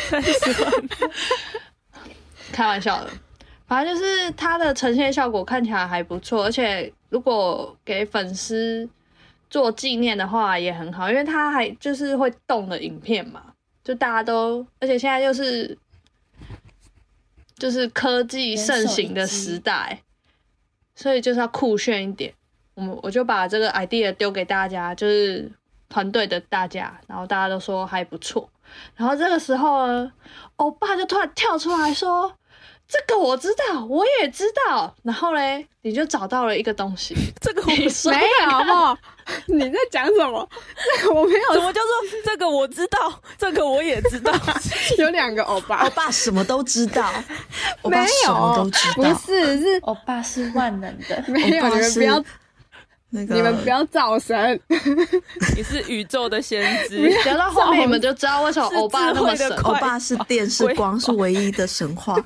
[0.09, 0.73] 三十万，
[2.51, 3.11] 开玩笑的，
[3.67, 8.89] 反正就是它的呈现效果看起来还不错，而且如果给粉丝
[9.51, 15.77] 做纪念的话也很好，因为它还就是会动的影片嘛，就大家都，而且现在又是
[17.55, 20.01] 就是科技盛行的时代，
[20.95, 22.33] 所以就是要酷炫一点。
[22.73, 25.51] 我们我就把这个 idea 丢给大家，就是
[25.89, 28.49] 团队的大家，然后大家都说还不错。
[28.95, 30.13] 然后这个时候呢，
[30.55, 32.33] 欧巴就突然跳出来说
[32.91, 37.85] ：“这个我知道，我也知道。”然后嘞，你就找到了一个东西， 这个我没
[38.43, 38.97] 有，好不好？
[39.47, 40.49] 你在讲什么？
[40.99, 44.33] 这个我没有，什么叫做这个我知道，这个我也知道。
[44.97, 47.09] 有两个欧巴欧，巴什么都知道，
[47.83, 49.03] 没巴什么有都知，不。
[49.25, 52.25] 是是欧巴是万能的，没有，欧巴是你们不要，
[53.11, 54.59] 那个你们不要造神。
[55.55, 62.15] 你是宇宙的先知，聊到后面你们就知道为什么欧巴那么神欧巴是电视光是唯一的神话。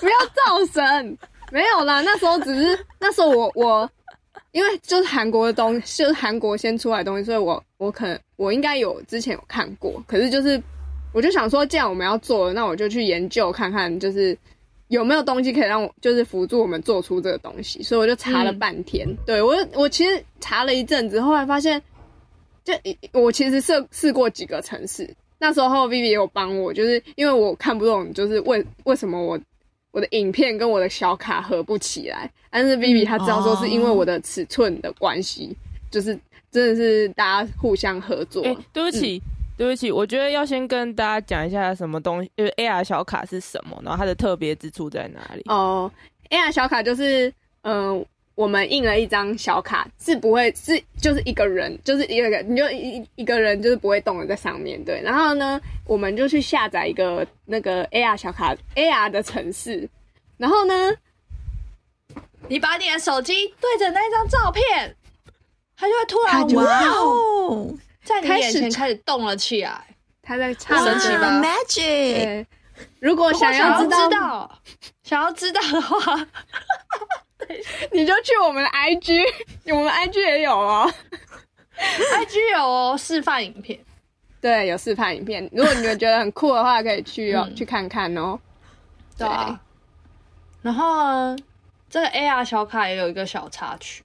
[0.00, 1.18] 不要造神，
[1.50, 2.00] 没有啦。
[2.00, 3.90] 那时候只是那时候我我，
[4.52, 10.62] 因为就是韩国的东西，就是韩国先出来的东西，所以我我可能我应该有之前有看过，可是就是
[11.12, 14.36] 我就想说，既然我们要做了，那我就去研究看看，就是
[14.88, 19.06] 有没有东西可以让我就是辅助我们做出这个东西，所以我就查了半天。
[19.26, 21.80] 对我我其实查了一阵子，后来发现，
[22.64, 22.72] 就
[23.12, 25.08] 我其实试试过几个城市。
[25.38, 29.38] 那时候 Vivi 也有帮我，就是因为我看不懂，就是为为什么我
[29.92, 35.56] 我的影片跟我的小卡合不起来，但是 Vivi 他知道说是因为我的尺寸的关系，
[35.90, 36.18] 就是
[36.50, 38.42] 真的是大家互相合作。
[38.42, 39.22] 哎、对不起。
[39.58, 45.42] 对不起，我觉得要先跟大家讲一下什么东西，就是 AR 小卡是什么，然后它的特别之处在哪里。
[45.46, 45.90] 哦
[46.30, 47.30] ，AR 小卡就是，
[47.62, 55.02] 嗯、我们印了一张小卡，是不会是就是一个人，就是一个人，你就一一一个人就是不会动的在上面，对。
[55.02, 59.88] 然后呢，我们就去下载一个那个 AR 小卡 AR 的城市，
[60.36, 60.94] 然后呢，
[62.46, 64.94] 你把你的手机对着那张照片，
[65.76, 67.04] 它就会突然哇哦，
[67.50, 69.84] 哦，在你开始眼前开始动了起来。
[70.22, 72.44] 他在唱神奇吧？Magic，
[73.00, 74.60] 如果想想要要知道，知道，
[75.02, 76.26] 想要知道的话，
[77.92, 79.24] 你就去我们的 IG，
[79.74, 80.92] 我们 IG 也有哦。
[81.78, 83.78] IG 有哦示范影片，
[84.40, 85.48] 对，有示范影片。
[85.50, 88.38] 如果你们觉得很酷的话，可以去哦、嗯去看看哦。
[89.16, 89.58] 对啊。
[90.60, 91.36] 然后呢，
[91.88, 94.02] 这个 AR 小卡也有一个小插曲，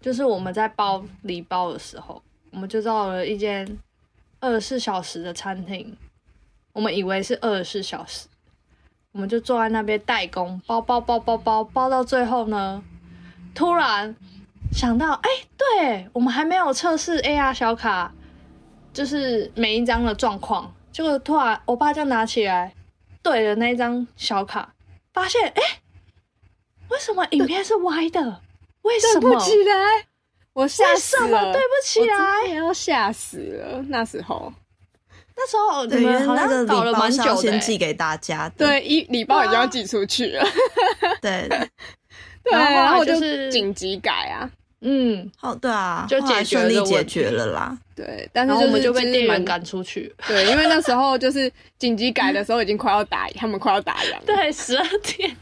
[0.00, 3.78] 就是我们在包礼包的时候，我们就到了一间
[4.40, 5.96] 二十四小时的餐厅，
[6.72, 8.28] 我们以为是二十四小时，
[9.12, 12.82] 我们就坐在那边代工包包包包包包到最后呢，
[13.54, 14.14] 突然
[14.70, 18.12] 想到，哎、对我们还没有测试 AR 小卡，
[18.92, 22.74] 就是每一张的状况，结果突然我爸就拿起来
[23.22, 24.74] 对了那一张小卡，
[25.12, 25.80] 发现哎、诶
[26.90, 28.40] 为什么影片是歪的？
[28.82, 29.32] 为什么？
[29.32, 30.06] 不起来，
[30.54, 32.14] 我吓死了，对不起我来？
[32.46, 33.82] 真的要吓死了。
[33.88, 34.52] 那时候，
[35.34, 38.66] 那时候你对，因为们好那个礼像搞了蛮久的、欸，先寄给大家的。
[38.66, 40.46] 对，一礼包已经要寄出去了，
[41.22, 41.48] 对，
[42.42, 44.50] 对，然后就是紧急改啊，
[44.82, 47.78] 嗯，哦，对啊，就解决顺利解决了啦。
[47.94, 50.14] 对，但是我们就被店员赶出去。
[50.26, 54.22] 对，因为那时候就是紧急改的时候已经快要打，他们快要打烊了。
[54.26, 55.34] 对，十二点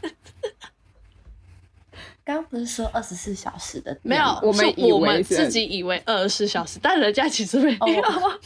[2.31, 8.01] 刚刚不是说二十四小时的没有，我们是我们自己以为二十四小时，但人家其实没有。
[8.01, 8.39] 哦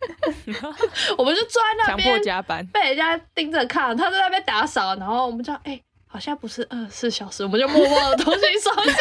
[1.16, 8.96] 我们就坐在那强迫边加班，被人家盯着看，他在那边打扫，然后我们就哎、好像不是二十四小时，我们就默默的东西收一收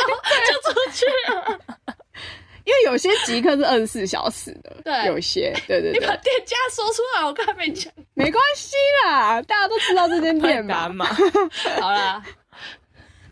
[0.52, 1.60] 就出去了。
[2.65, 7.91] 因为有些极客是二十四小时的，对有些对对你把，店家说出来，我刚才没讲。
[8.13, 8.75] 没关系
[9.06, 11.08] 啦，大家都知道这间店打嘛。
[11.80, 12.21] 好啦，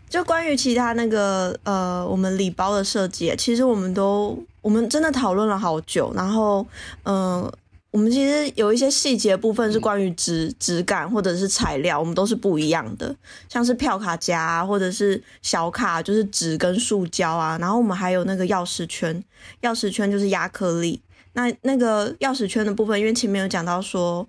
[0.08, 6.66] 就关于其他那个呃，我们礼包的设计，其实我们都我们真的讨论了好久，然后
[7.02, 7.54] 嗯、呃
[7.90, 13.16] 我们其实有一些细节部分是关于质质感或者是材料，我们都是不一样的，
[13.48, 19.24] 像是票卡夹、啊、或者是小卡，就是纸跟塑胶啊，然后我们还有那个钥匙圈，
[19.62, 21.00] 钥匙圈就是亚克力。
[21.32, 24.28] 那那个钥匙圈的部分，因为前面有讲到说，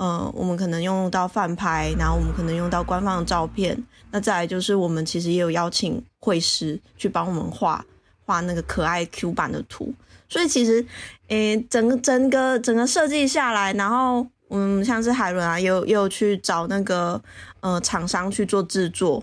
[0.00, 3.76] 呃，我们可能用到饭拍，然后我们可能用到官方的照片，
[4.10, 7.84] 那再来就是我们其实也有邀请绘师去帮我们画
[8.24, 9.92] 画那个可爱 Q 版的图，
[10.26, 10.82] 所以其实，
[11.28, 17.22] 诶、整个整个整个设计下来，然后嗯，像是海伦啊，也有有去找那个
[17.60, 19.22] 呃厂商去做制作，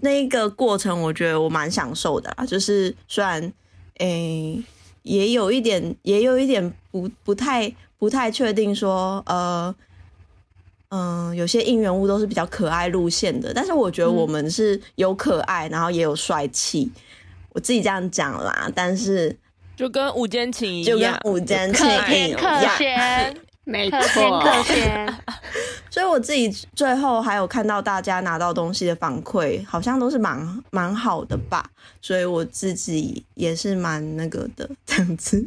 [0.00, 3.52] 那一个过程我觉得我蛮享受的啦，就是虽然
[3.98, 4.60] 诶、
[5.04, 9.72] 也有一点也有一点不不太不太确定说呃。
[10.96, 16.90] 嗯，有些应援物都是比较可爱路线的，但是我觉得我们是有可爱，然后也有帅气，
[17.50, 18.70] 我自己这样讲啦。
[18.74, 19.36] 但是
[19.76, 25.14] 就跟午间情一就跟样，午间可情一样，咸，没可甜错，可咸。
[25.90, 31.68] 所以我自己最后还有看到大家拿到东西的反馈，好像都是蛮蛮好的吧，
[32.00, 35.46] 所以我自己也是蛮那个的这样子。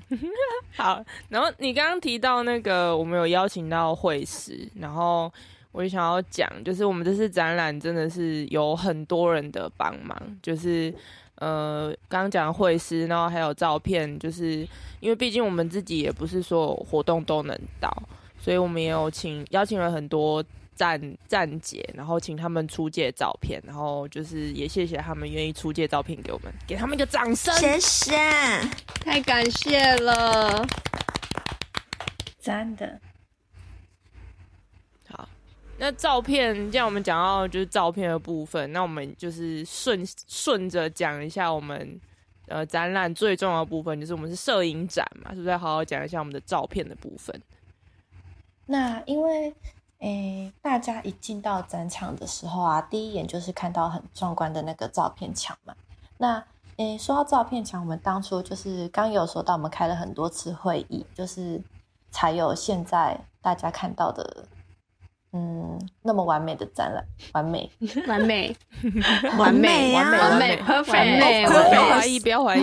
[0.76, 5.32] 好，然后你刚刚提到那个，我们有邀请到会师，然后
[5.72, 10.92] 我也想要讲，就是我们这次展览真的是有很多人的帮忙，就是
[11.36, 14.66] 呃，刚刚讲的会师，然后还有照片，就是
[15.00, 17.90] 因为毕竟我们自己也不是所有活动都能到，
[18.38, 20.42] 所以我们也有请邀请了很多
[20.74, 27.54] 站站姐，然后请他们出借照片，然后就是也谢谢他们愿意出借照片给我们，给他们一个掌声。
[27.56, 28.14] 谢谢。
[29.00, 30.66] 太感谢了。
[32.40, 33.00] 真的，
[35.08, 35.26] 好，
[35.78, 41.98] 那照片，既然我们讲到就是照片的部分，那我们就是顺顺着讲一下我们
[42.48, 47.40] 呃展览最重要的部分，就是我们是摄影展嘛，是不是要好好讲一下我们的照片的部分？
[48.66, 49.54] 那因为
[50.04, 55.74] 诶，大家一进到展场的时候啊，第一眼就是看到很壮观的那个照片墙嘛。
[56.18, 56.44] 那
[56.76, 61.58] 诶，说到照片墙，我们当初就是刚有说到，我们开了很多次会议，就是
[62.10, 64.44] 才有现在大家看到的，
[65.32, 67.70] 嗯，那么完美的展览，完美。
[68.06, 68.54] 完美，
[69.38, 72.62] 完美啊完美完美，perfect，完美不要怀疑，不要怀疑。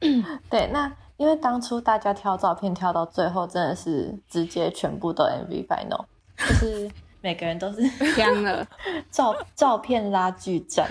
[0.48, 6.06] 对，那因为当初大家挑照片挑到最后，真的是直接全部都 MV final，
[6.48, 7.86] 就是每个人都是
[8.16, 8.66] 香了。
[9.10, 10.88] 照照片拉锯战。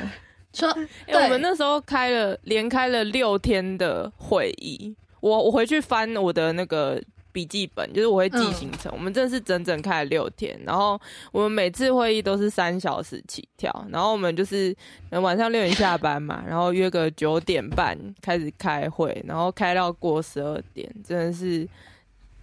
[0.52, 0.68] 说
[1.08, 7.00] 因为我们那时候开了连开了六天的会议，我我回去翻我的那个
[7.32, 8.92] 笔记本，就是我会记行程。
[8.92, 11.00] 我们真的是整整开了六天，然后
[11.32, 14.76] 我们每次会议都是三小时起跳，然后我们就是
[15.12, 21.66] 呃晚上六点下班嘛，然后约个九点半开始开会，然后开到过十二点，真的是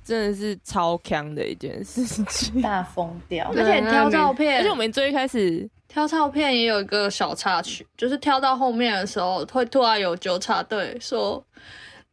[0.07, 2.63] 真的是超强的一件事情。
[2.63, 3.65] 大疯掉而。
[3.65, 11.45] 且挑照片，而且我们最一开始挑照片也有一个小插曲，就是挑到后面的时候，会突然有纠察队说：“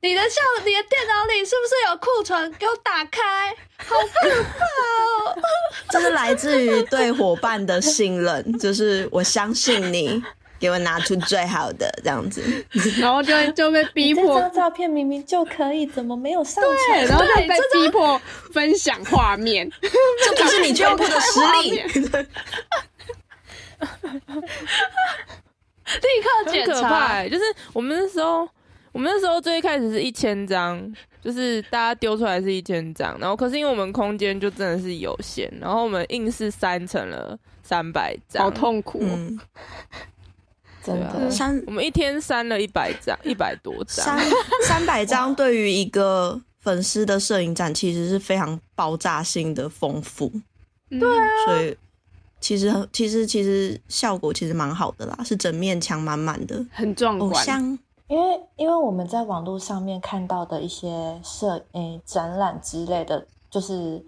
[0.01, 2.51] 你的效，你的电脑里是不是有库存？
[2.53, 3.21] 给我打开，
[3.77, 5.37] 好可怕哦！
[5.91, 10.21] 这是来自于对伙伴的信任，就是我相信你，
[10.63, 12.41] 给我拿出最好的这样子，
[12.97, 17.05] 然后就就被逼迫这张照片明明就可以，怎么没有上对，传？
[17.05, 18.17] 然后就被逼迫
[18.53, 19.69] 分享画面，
[20.25, 21.71] 这不是你全部的实力。
[25.83, 27.07] 立刻检查怕、。
[27.15, 27.29] 欸。
[27.29, 27.43] 就是
[27.73, 28.47] 我们那时候，
[28.93, 30.81] 我们那时候最一开始是一千张，
[31.21, 39.09] 就是大家丢出来是一千张，然后可是因为我们空间就真的是有限，然后我们硬是删成了三百张，好痛苦、哦。
[39.11, 39.37] 嗯，
[40.83, 44.05] 真的，三我们一天删了一百张， 一百多张。
[44.05, 44.19] 三，
[44.67, 50.31] 三百张对于一个粉丝的摄影展，其实是非常爆炸性的丰富，
[50.89, 51.77] 对啊，所以
[52.39, 57.31] 其实其实其实效果其实蛮好的啦，是整面墙满满的很壮观。
[57.31, 57.79] 偶像。
[58.07, 64.03] 因为因为我们在网络上面看到的一些摄诶、展览之类的，就是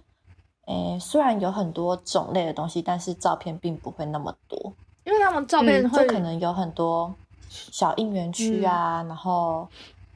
[0.68, 4.74] 诶、虽然有很多种类的东西，但是照片并不会那么多，
[5.06, 7.16] 因为他们照片嗯会就可能有很多
[7.50, 9.68] 小应援区啊，然后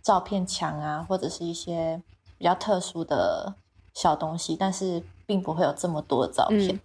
[0.02, 2.02] 照片墙啊，或者是一些
[2.38, 3.54] 比较特殊的
[3.94, 6.76] 小东西，但是并不会有这么多的照片。
[6.76, 6.80] 嗯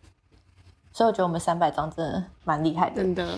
[0.97, 3.03] 所以我觉得我们三百张真的蛮厉害的。
[3.03, 3.37] 真的，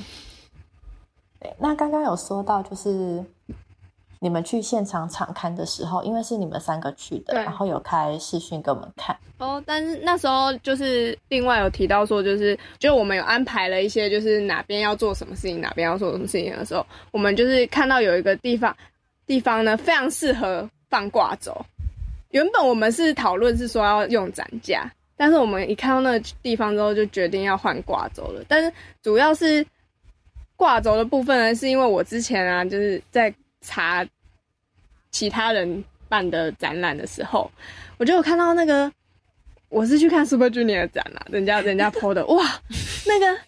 [1.41, 3.25] 对，那刚刚有说到，就是
[4.21, 9.17] 你们去现场场看的时候，因为是你们三个去的，然后有开视讯给我们看。
[9.39, 18.75] 哦，但是那时候就是另外有提到说，就是就我们有安排了一些，就是哪边要做什么事情，哪边要做什么事情的时候，我们就是看到有一个地方
[19.27, 21.55] 地方呢，非常适合放挂轴。
[22.31, 28.43] 原本我们是讨论是说要用展架，但是我们一看到那个地方之后，就决定要换挂轴了。
[28.49, 29.65] 但是主要是
[30.57, 33.33] 挂轴的部分呢，是因为我之前啊，就是在
[33.67, 34.07] 查
[35.11, 37.51] 其他人办的展览的时候，
[37.99, 38.91] 我就有看到那个，
[39.69, 42.61] 我是去看 Super Junior 的展啦，人家人家 PO 的，哇，
[43.07, 43.39] 那个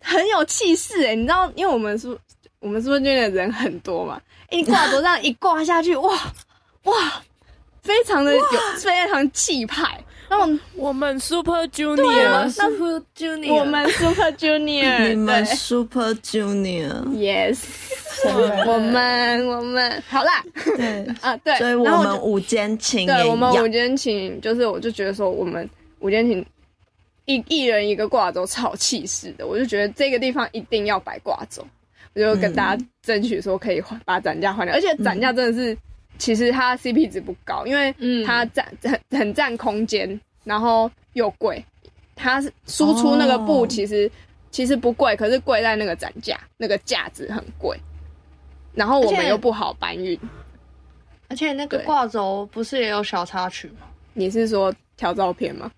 [0.00, 2.18] 很有气势哎，你知道，因为我们是，
[2.58, 4.20] 我们 Super Junior 的人很多嘛，
[4.50, 6.12] 一挂轴这样一挂下去，哇
[6.84, 7.22] 哇，
[7.82, 8.42] 非常的有
[8.80, 10.02] 非常气派。
[10.30, 17.58] 那我我们 Super Junior 们 Super Junior， 我们 Super Junior 你们 Super Junior，Yes，
[18.66, 20.02] 我们我们。
[20.08, 20.44] 好啦。
[20.76, 25.68] 对，啊对，所以我们午间情对我们要午间请，就是我就觉得说，我们
[26.00, 26.44] 午间请
[27.24, 29.46] 一一人一个挂轴，超气势的。
[29.46, 31.66] 我就觉得这个地方一定要摆挂轴，
[32.14, 35.76] 我就跟大家争取说可以换把展架换掉，而且展架真的是，
[36.18, 41.64] 其实它 CP 值不高，因为嗯它占很很占空间，然后又贵。
[42.14, 44.10] 它是输出那个布哦其实、
[44.50, 47.78] 其实不贵，可是贵在那个展架，那个架子很贵。
[48.74, 50.18] 然后我们又不好搬运，
[51.28, 53.86] 而且那个对挂轴不是也有小插曲吗？
[54.14, 55.70] 你是说挑照片吗？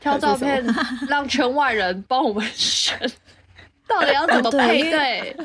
[0.00, 0.64] 挑照片
[1.08, 2.96] 让圈外人帮我们选，
[3.86, 5.36] 到底要怎么配对？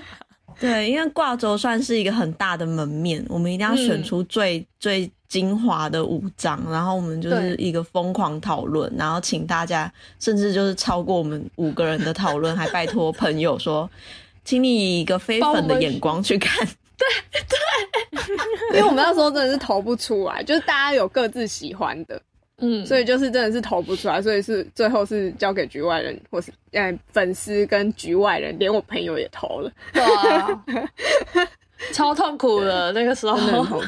[0.61, 4.03] 对，因为挂轴算是一个很大的门面，我们一定要选嗯。
[4.03, 13.89] 出最、最精华的五张，然后我们就是一个疯狂讨论，然后请大家，甚至就是超过我们五个人的讨论，还拜托朋友说，
[14.45, 16.63] 请你以一个非粉的眼光去看。
[16.95, 17.07] 对
[17.49, 17.57] 对。
[18.77, 22.21] 因为我们那时候真的是投不出来，就是大家有各自喜欢的，
[22.61, 30.63] 嗯，所以就是真的是投不出来，所以是最后是交给局外人或是哎粉丝跟局外人，连我朋友也投了，对啊，
[31.91, 33.47] 超痛苦的那个时候真。
[33.47, 33.85] 的很痛苦。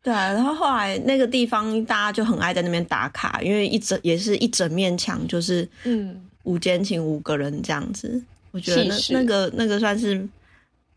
[0.00, 10.26] 对啊，然后后来那个地方大家就很爱在那边打卡，因为一整也是一整面墙，就是嗯，五间请五个人这样子，我觉得那那个那个算是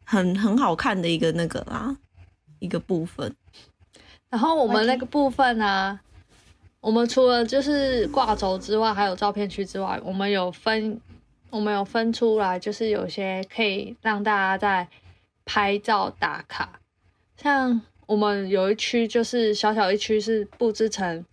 [0.05, 1.93] 很很好看的一个那个啦，
[2.59, 3.33] 一个部分。
[4.29, 5.99] 然后我们那个部分呢、
[6.81, 10.99] 我们除了就是挂轴之外，还有照片区之外，我们有分，
[11.51, 14.87] 我们有分出来，就是有些可以让大家在
[15.45, 16.79] 拍照打卡，
[17.37, 21.23] 像我们有一区就是小小一区是布置成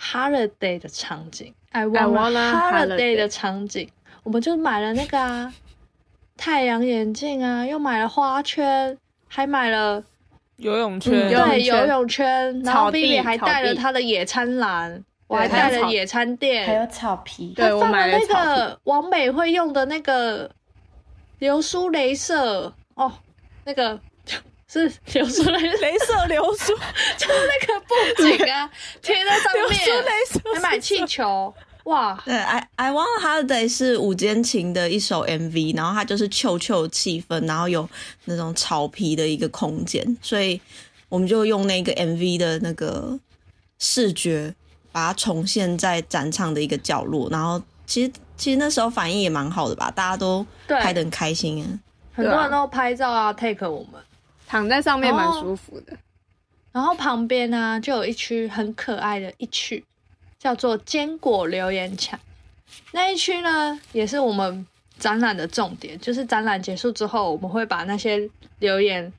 [0.00, 3.90] holiday 的场景，I want want a a holiday holiday 的场景，
[4.22, 5.52] 我们就买了那个啊
[6.36, 8.96] 太阳眼镜啊，又买了花圈，
[9.28, 10.02] 还买了。
[10.58, 16.66] 游泳嗯圈，对，游泳圈，然后草地 B B 还带了他的野餐篮，我还带了野餐垫。
[16.66, 20.50] 还有，草皮，对我买了草个王美会用的那个
[21.38, 22.72] 流苏镭射。
[22.94, 23.12] 哦，
[23.64, 23.98] 那个
[24.66, 26.74] 是流苏镭射，镭射流苏，
[27.16, 28.68] 就是那个布景啊，
[29.00, 31.54] 贴在上 流苏面，镭射，还买气球，
[31.88, 37.88] 哇，对，I I Want Holiday 是午间情的一首 MV，然后它就是秋秋气氛，然后有
[38.26, 40.60] 那种草皮的一个空间，所以
[41.08, 43.18] 我们就用那个 MV 的那个
[43.78, 44.54] 视觉，
[44.92, 47.30] 把它重现在展场的一个角落。
[47.30, 51.66] 然后其实其实那时候反应也蛮好的吧，大家都拍的很开心啊。
[52.12, 54.00] 很多人都拍照啊，take 我们
[54.46, 55.96] 躺在上面蛮舒服的。
[56.70, 59.82] 然后旁边呢，就有一区很可爱的一区，
[60.38, 62.18] 叫做坚果留言墙。
[62.92, 64.66] 那一区呢，也是我们
[64.98, 65.98] 展览的重点。
[65.98, 69.12] 就是展览结束之后，我们会把那些留言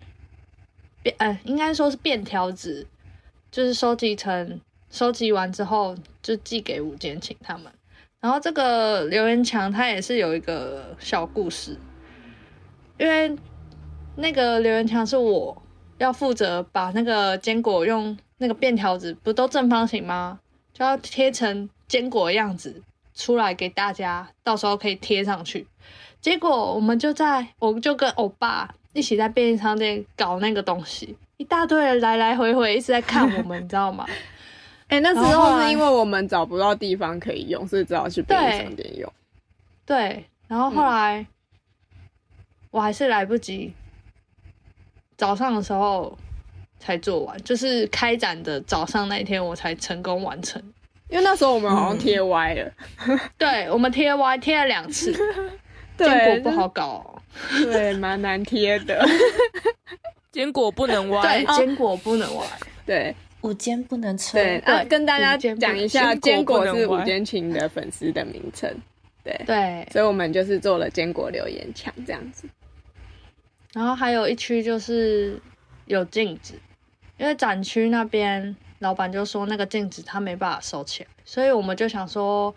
[1.02, 2.86] 变，呃，应该说是便条纸，
[3.52, 4.60] 就是收集成
[4.90, 7.72] 收集完之后，就寄给五间，请他们。
[8.22, 11.78] 然后这个留言墙它也是有一个小故事，
[12.98, 13.36] 因为
[14.16, 15.60] 那个留言墙是我
[15.98, 20.40] 要负责把那个坚果用那个便条纸，不都正方形吗？
[20.74, 22.84] 就要贴成坚果的样子。
[23.16, 25.68] 出来给大家，到时候可以贴上去。
[26.22, 34.06] 结果我们就在，我们就跟欧巴一起在便利商店搞那个东西，一大堆人来来回回一直在看我们，你知道吗？
[34.88, 39.12] 哎，那时候是因为我们找不到地方可以用，所以只好去便利商店用。
[39.86, 41.28] 对，然后后来
[42.72, 43.74] 我还是来不及，
[45.18, 46.18] 早上的时候
[46.80, 50.62] 才做完，就是开展的早上那一天，我才成功完成。
[51.10, 52.72] 因为那时候我们好像贴歪了，
[53.38, 55.12] 对我们贴歪贴了两次，
[55.98, 57.22] 坚果不好搞，
[57.64, 59.04] 对，蛮难贴的，
[60.32, 62.46] 坚果不能歪，对，坚果不能歪，
[62.86, 68.72] 对，午间不能吃，对，跟大家讲一下，坚果是午间群的粉丝的名称，
[69.24, 72.48] 对对，所以我们就是做了坚果留言墙这样子，
[73.74, 75.42] 然后还有一区就是
[75.88, 76.54] 有镜子，
[77.20, 78.56] 因为展区那边。
[78.82, 82.56] 老板就说那个镜子他没办法收起来，所以我们就想说，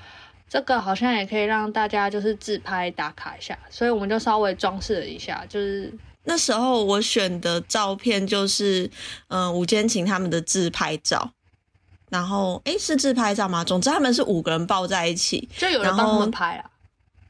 [0.48, 5.44] 这个好像也可以让大家就是自拍打卡一下，所以我们就稍微装饰了一下。
[5.48, 5.92] 就是
[6.22, 8.88] 那时候我选的照片就是，
[9.26, 11.32] 嗯，吴坚琴他们的自拍照，
[12.08, 13.64] 然后哎是自拍照吗？
[13.64, 16.70] 总之他们是五个人抱在一起，就有人帮他们拍啊。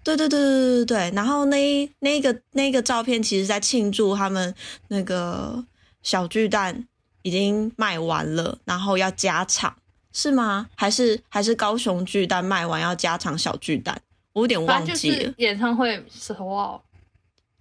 [0.05, 4.55] 对对对对对对然后那那个那个照片其实在庆祝他们
[4.89, 5.65] 那个
[6.03, 6.87] 小巨蛋。
[7.23, 9.75] 已经卖完了，然后要加场
[10.13, 10.69] 是吗？
[10.75, 14.01] 还是还是高雄巨蛋卖完要加场小巨蛋？
[14.33, 15.35] 我有点忘记了。
[15.39, 16.81] 演唱会时候哦。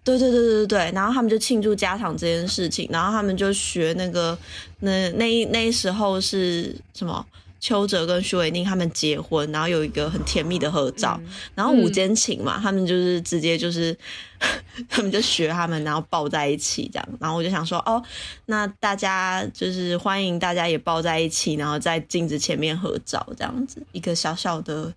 [0.03, 4.36] 对对对对对对，然后他们就庆祝加场这件事情，然后他们就学那个
[4.80, 7.24] 那那那时候是什么？
[7.62, 11.22] 邱泽跟徐伟宁他们结婚，然后有一个很甜蜜的合照，
[11.53, 13.95] 然后午间情嘛，他们就是直接就是
[14.89, 18.03] 他们就学他们，然后抱在一起这样，然后我就想说，哦，
[18.47, 24.91] 那大家就是欢迎大家也抱在一起，然后在镜子前面合照这样子，一个小小的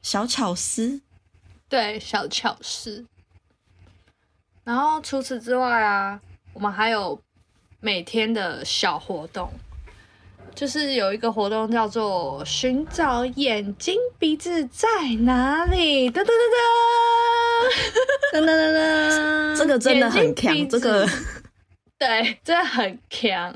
[0.00, 1.00] 小巧思，
[1.68, 3.04] 对，小巧思。
[4.62, 6.20] 然后除此之外啊，
[6.52, 7.20] 我们还有
[7.80, 9.52] 每天的小活动。
[10.54, 14.88] 就是有一个活动叫做“寻找眼睛鼻子在
[15.20, 16.44] 哪里”，噔噔噔
[18.32, 21.06] 噔，噔噔噔噔， 这个真的很强，这个
[21.98, 23.54] 对，真的很强。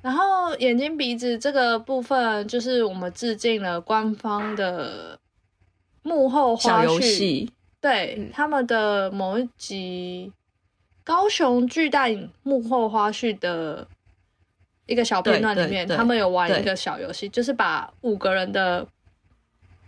[0.00, 5.18] 然后眼睛鼻子这个部分，就是我们致敬了官方的
[6.02, 7.48] 幕后花絮，
[7.80, 10.32] 对、他们的某一集
[11.04, 13.86] 高雄巨蛋幕后花絮的
[14.88, 18.84] 一个小片段里面，他们有玩一个小游戏，就是把五个人的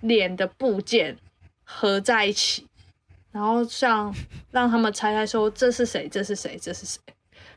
[0.03, 1.17] 脸的部件
[1.65, 2.67] 合在一起，
[3.33, 4.15] 然后像
[4.51, 7.01] 让他们猜猜说这是谁，这是谁，这是谁。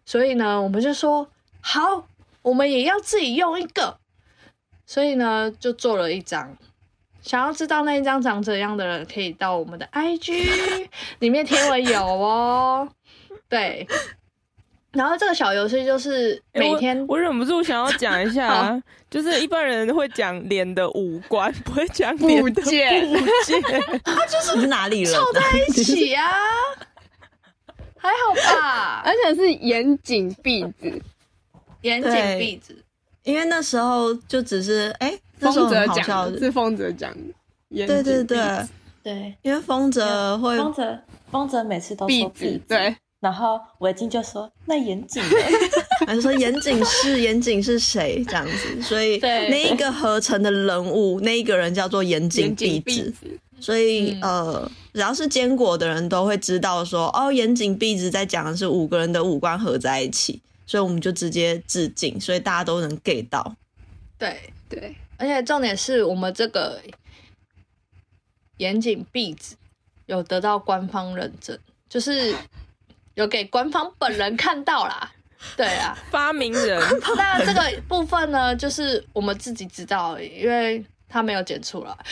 [0.06, 1.30] 所以呢，我们就说
[1.62, 2.08] 好，
[2.41, 4.00] 我们也要自己用一个。
[4.86, 6.58] 所以呢，就做了一张。
[7.22, 10.88] 想要知道那一张长怎样的人，可以到我们的 IG
[11.20, 12.89] 里面贴文有哦。
[13.48, 13.88] 对。
[14.94, 23.12] 然后这个小游戏就是每天，我忍不住想要讲一下， 就是一般人会讲脸的五官，不会讲脸的，部件，
[24.06, 26.32] 他就是是哪里人凑在一起啊，
[27.98, 29.02] 还好吧？
[29.04, 31.02] 而且是眼睛鼻子，
[31.82, 32.76] 眼睛鼻子，
[33.24, 38.38] 因为那时候就只是哎，丰泽讲是丰泽讲的，对对对。
[39.04, 40.98] 对，因为丰泽会丰泽
[41.30, 42.96] 丰泽每次都说鼻子，对。
[43.24, 45.24] 然后围巾就说：“那严谨，
[46.05, 48.82] 还是说严谨是严谨是谁这样子？
[48.82, 53.13] 所以那一个合成的人物，那一个人叫做严谨壁纸。
[53.61, 63.55] 所以呃，只要是坚果的人都会知道说，哦，严谨壁纸在讲的是五个人的五官合在一起，所以我们就直接致敬，所以大家都能 get 到。
[64.17, 66.82] 对对，而且重点是我们这个
[68.57, 69.55] 严谨壁纸
[70.07, 71.57] 有得到官方认证，
[71.88, 72.36] 就是。
[73.16, 75.11] 有给官方本人看到啦，
[75.55, 76.82] 对啊，发明人。
[77.18, 81.95] 那这个部分呢，就是我们自己知道，因为他没有剪出来。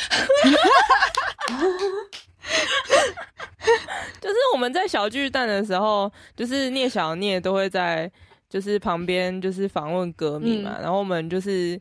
[4.19, 8.11] 就是我们在小巨蛋的时候，就是聂小聂都会在
[8.49, 11.79] 就是旁边就是访问歌迷嘛，然后我们就是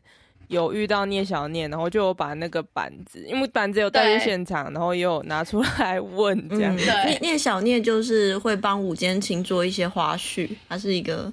[0.51, 6.75] 有遇到聂小念，然后就有把那个板子，因为板子有带去现场，然后也有拿出来问这样。
[6.75, 11.31] 聂聂小念就是会帮午间情做一些花絮，他是一个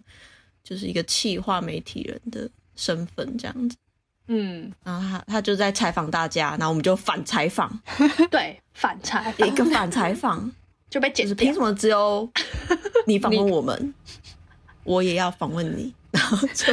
[0.65, 3.77] 就是一个气化媒体人的身份这样子。
[4.29, 7.71] 嗯，然后他他就在采访大家，然后我们就反采访，
[8.31, 10.51] 对，反采一个反采访。
[10.91, 12.27] 就被剪是凭什么只有
[13.07, 13.95] 你访问 我们，
[14.85, 16.73] 我也要访问你，然后就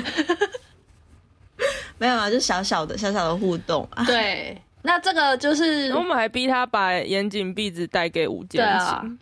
[1.98, 4.04] 没有啊，就小小的小小的互动啊。
[4.06, 9.20] 对，那这个就是我们还逼他把眼镜篦子带给吴建琴，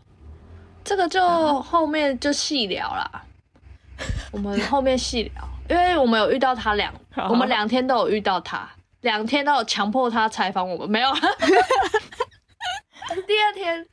[0.84, 3.24] 这个就后面就细聊啦，
[4.32, 5.50] 我们后面细聊。
[5.70, 6.94] 因为我们有遇到他两，
[7.30, 8.70] 我们两天都有遇到他，
[9.00, 11.10] 两天都有强迫他采访我们，没有。
[13.26, 13.88] 第二天，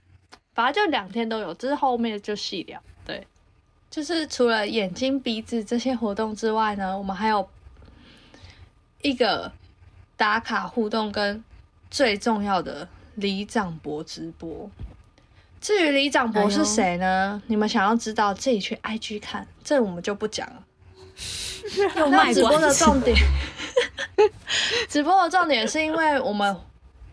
[0.53, 2.83] 反正就两天都有，只是后面就细聊。
[3.07, 3.25] 对，
[3.89, 7.49] 就是除了眼睛、鼻子这些活动之外呢，我们还有
[9.03, 9.53] 一个
[10.17, 11.43] 打卡互动跟
[11.91, 14.71] 最重要的李长博直播。
[15.61, 17.43] 至于李长博是谁呢？
[17.47, 20.65] 你们想要知道，自己去 IG 看，这我们就不讲了。
[22.11, 23.15] 那直播的重点，
[24.89, 26.57] 直播的重点是因为我们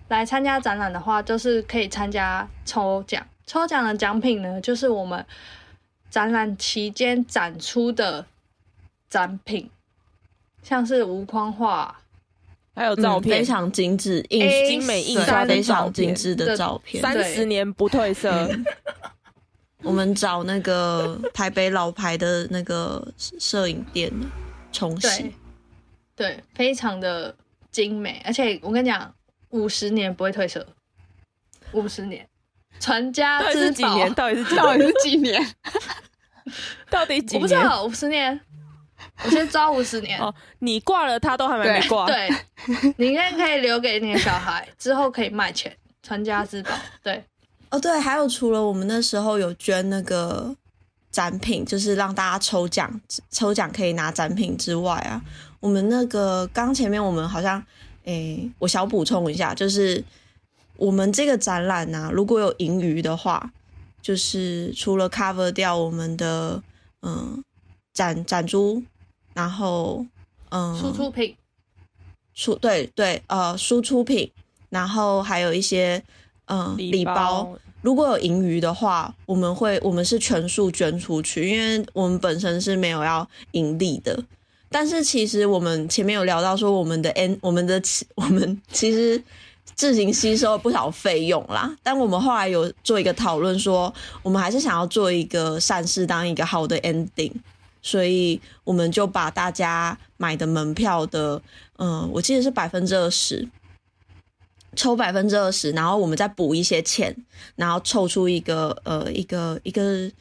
[0.07, 3.25] 来参加展览的话，就是可以参加抽奖。
[3.45, 5.25] 抽奖的奖品呢，就是我们
[6.09, 8.25] 展览期间展出的
[9.09, 9.69] 展品，
[10.67, 11.95] 像是无框画，
[12.75, 18.49] 还有照片，非常精致、印精美印刷非常精致的照片，三十年不褪色。
[19.81, 23.07] 我们找那个台北老牌的那个
[23.39, 24.11] 摄影店
[24.73, 25.33] 重洗，
[26.15, 27.33] 对，非常的
[27.71, 29.13] 精美，而且我跟你讲，
[29.51, 30.67] 五十年不会褪色，
[31.71, 32.27] 五十年，
[32.77, 35.55] 传家之宝，到底是到底是几年？
[36.91, 37.39] 到底几年？
[37.39, 38.37] 我不知道，五十年，
[39.23, 40.19] 我先抓五十年。
[40.19, 42.05] 哦，你挂了，他都还没挂。
[42.05, 42.29] 对，
[42.97, 46.71] 你应该可以留给你的小孩，之后可以卖钱，传家之宝。
[47.03, 47.23] 对。
[47.69, 50.55] 哦，对，还有除了我们那时候有捐那个
[51.11, 55.21] 展品，就是让大家抽奖，抽奖可以拿展品之外啊，
[55.59, 57.61] 我们那个刚前面我们好像，
[58.05, 60.01] 诶，我小补充一下，就是
[60.77, 63.51] 我们这个展览呢，如果有盈余的话，
[64.01, 66.63] 就是除了 cover 掉我们的
[67.01, 67.43] 嗯
[67.93, 68.81] 展展珠，
[69.37, 70.03] 然后
[70.49, 71.35] 嗯输出品，
[72.33, 74.31] 出对对呃输出品，
[74.69, 76.03] 然后还有一些。
[76.49, 84.17] 嗯，礼包如果有盈余的话，我们会我们是全数捐出去，因为我们本身是没有要盈利的。
[84.69, 87.81] 但是其实我们前面有聊到说，我们的 N 我们的
[88.15, 89.21] 我们其实
[89.75, 91.75] 自行吸收了不少费用啦。
[91.83, 97.33] 但我们后来有做一个讨论，说我们还是想要做一个善事，当一个好的 ending，
[97.87, 101.41] 所以我们就把大家买的门票的，
[101.77, 103.47] 嗯，我记得是百分之二十。
[104.75, 107.15] 抽百分之二十，然后我们再补一些钱，
[107.55, 110.11] 然后凑出一个呃一个一个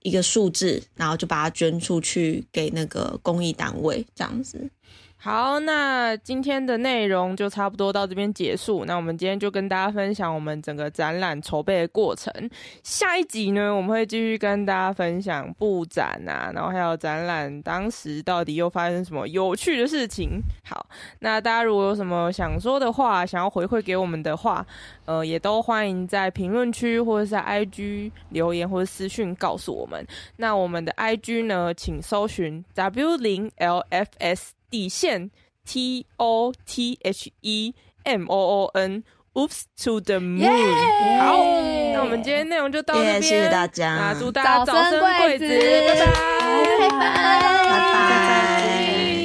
[0.00, 4.70] 一个数字，然后就把它捐出去给那个公益单位，这样子。
[5.20, 8.84] 好，那今天的内容就差不多到这边结束。
[8.84, 12.32] 那我们今天就跟大家分享我们整个展览筹备的过程。
[12.84, 20.40] 下一集呢，我们会继续跟大家分享布展啊，然后还有展览当时到底又发生什么有趣的事情。
[20.64, 20.86] 好，
[21.18, 24.64] 那大家如果有什么想说的话，想要回馈给我们的话，
[25.04, 30.06] 呃，也都欢迎在评论区或者是 IG 留言或者私讯告诉我们。
[30.36, 34.50] 那我们的 IG 呢，请搜寻 W 零 LFS。
[34.70, 35.30] 底线
[35.64, 40.48] T O T H E M O O N，Oops to the moon。
[41.18, 41.44] 好，
[41.92, 46.06] 那我们今天内容就到这边，谢谢大家，祝大家早生贵子，拜拜，
[46.78, 46.98] 拜拜，
[47.68, 49.17] 拜拜。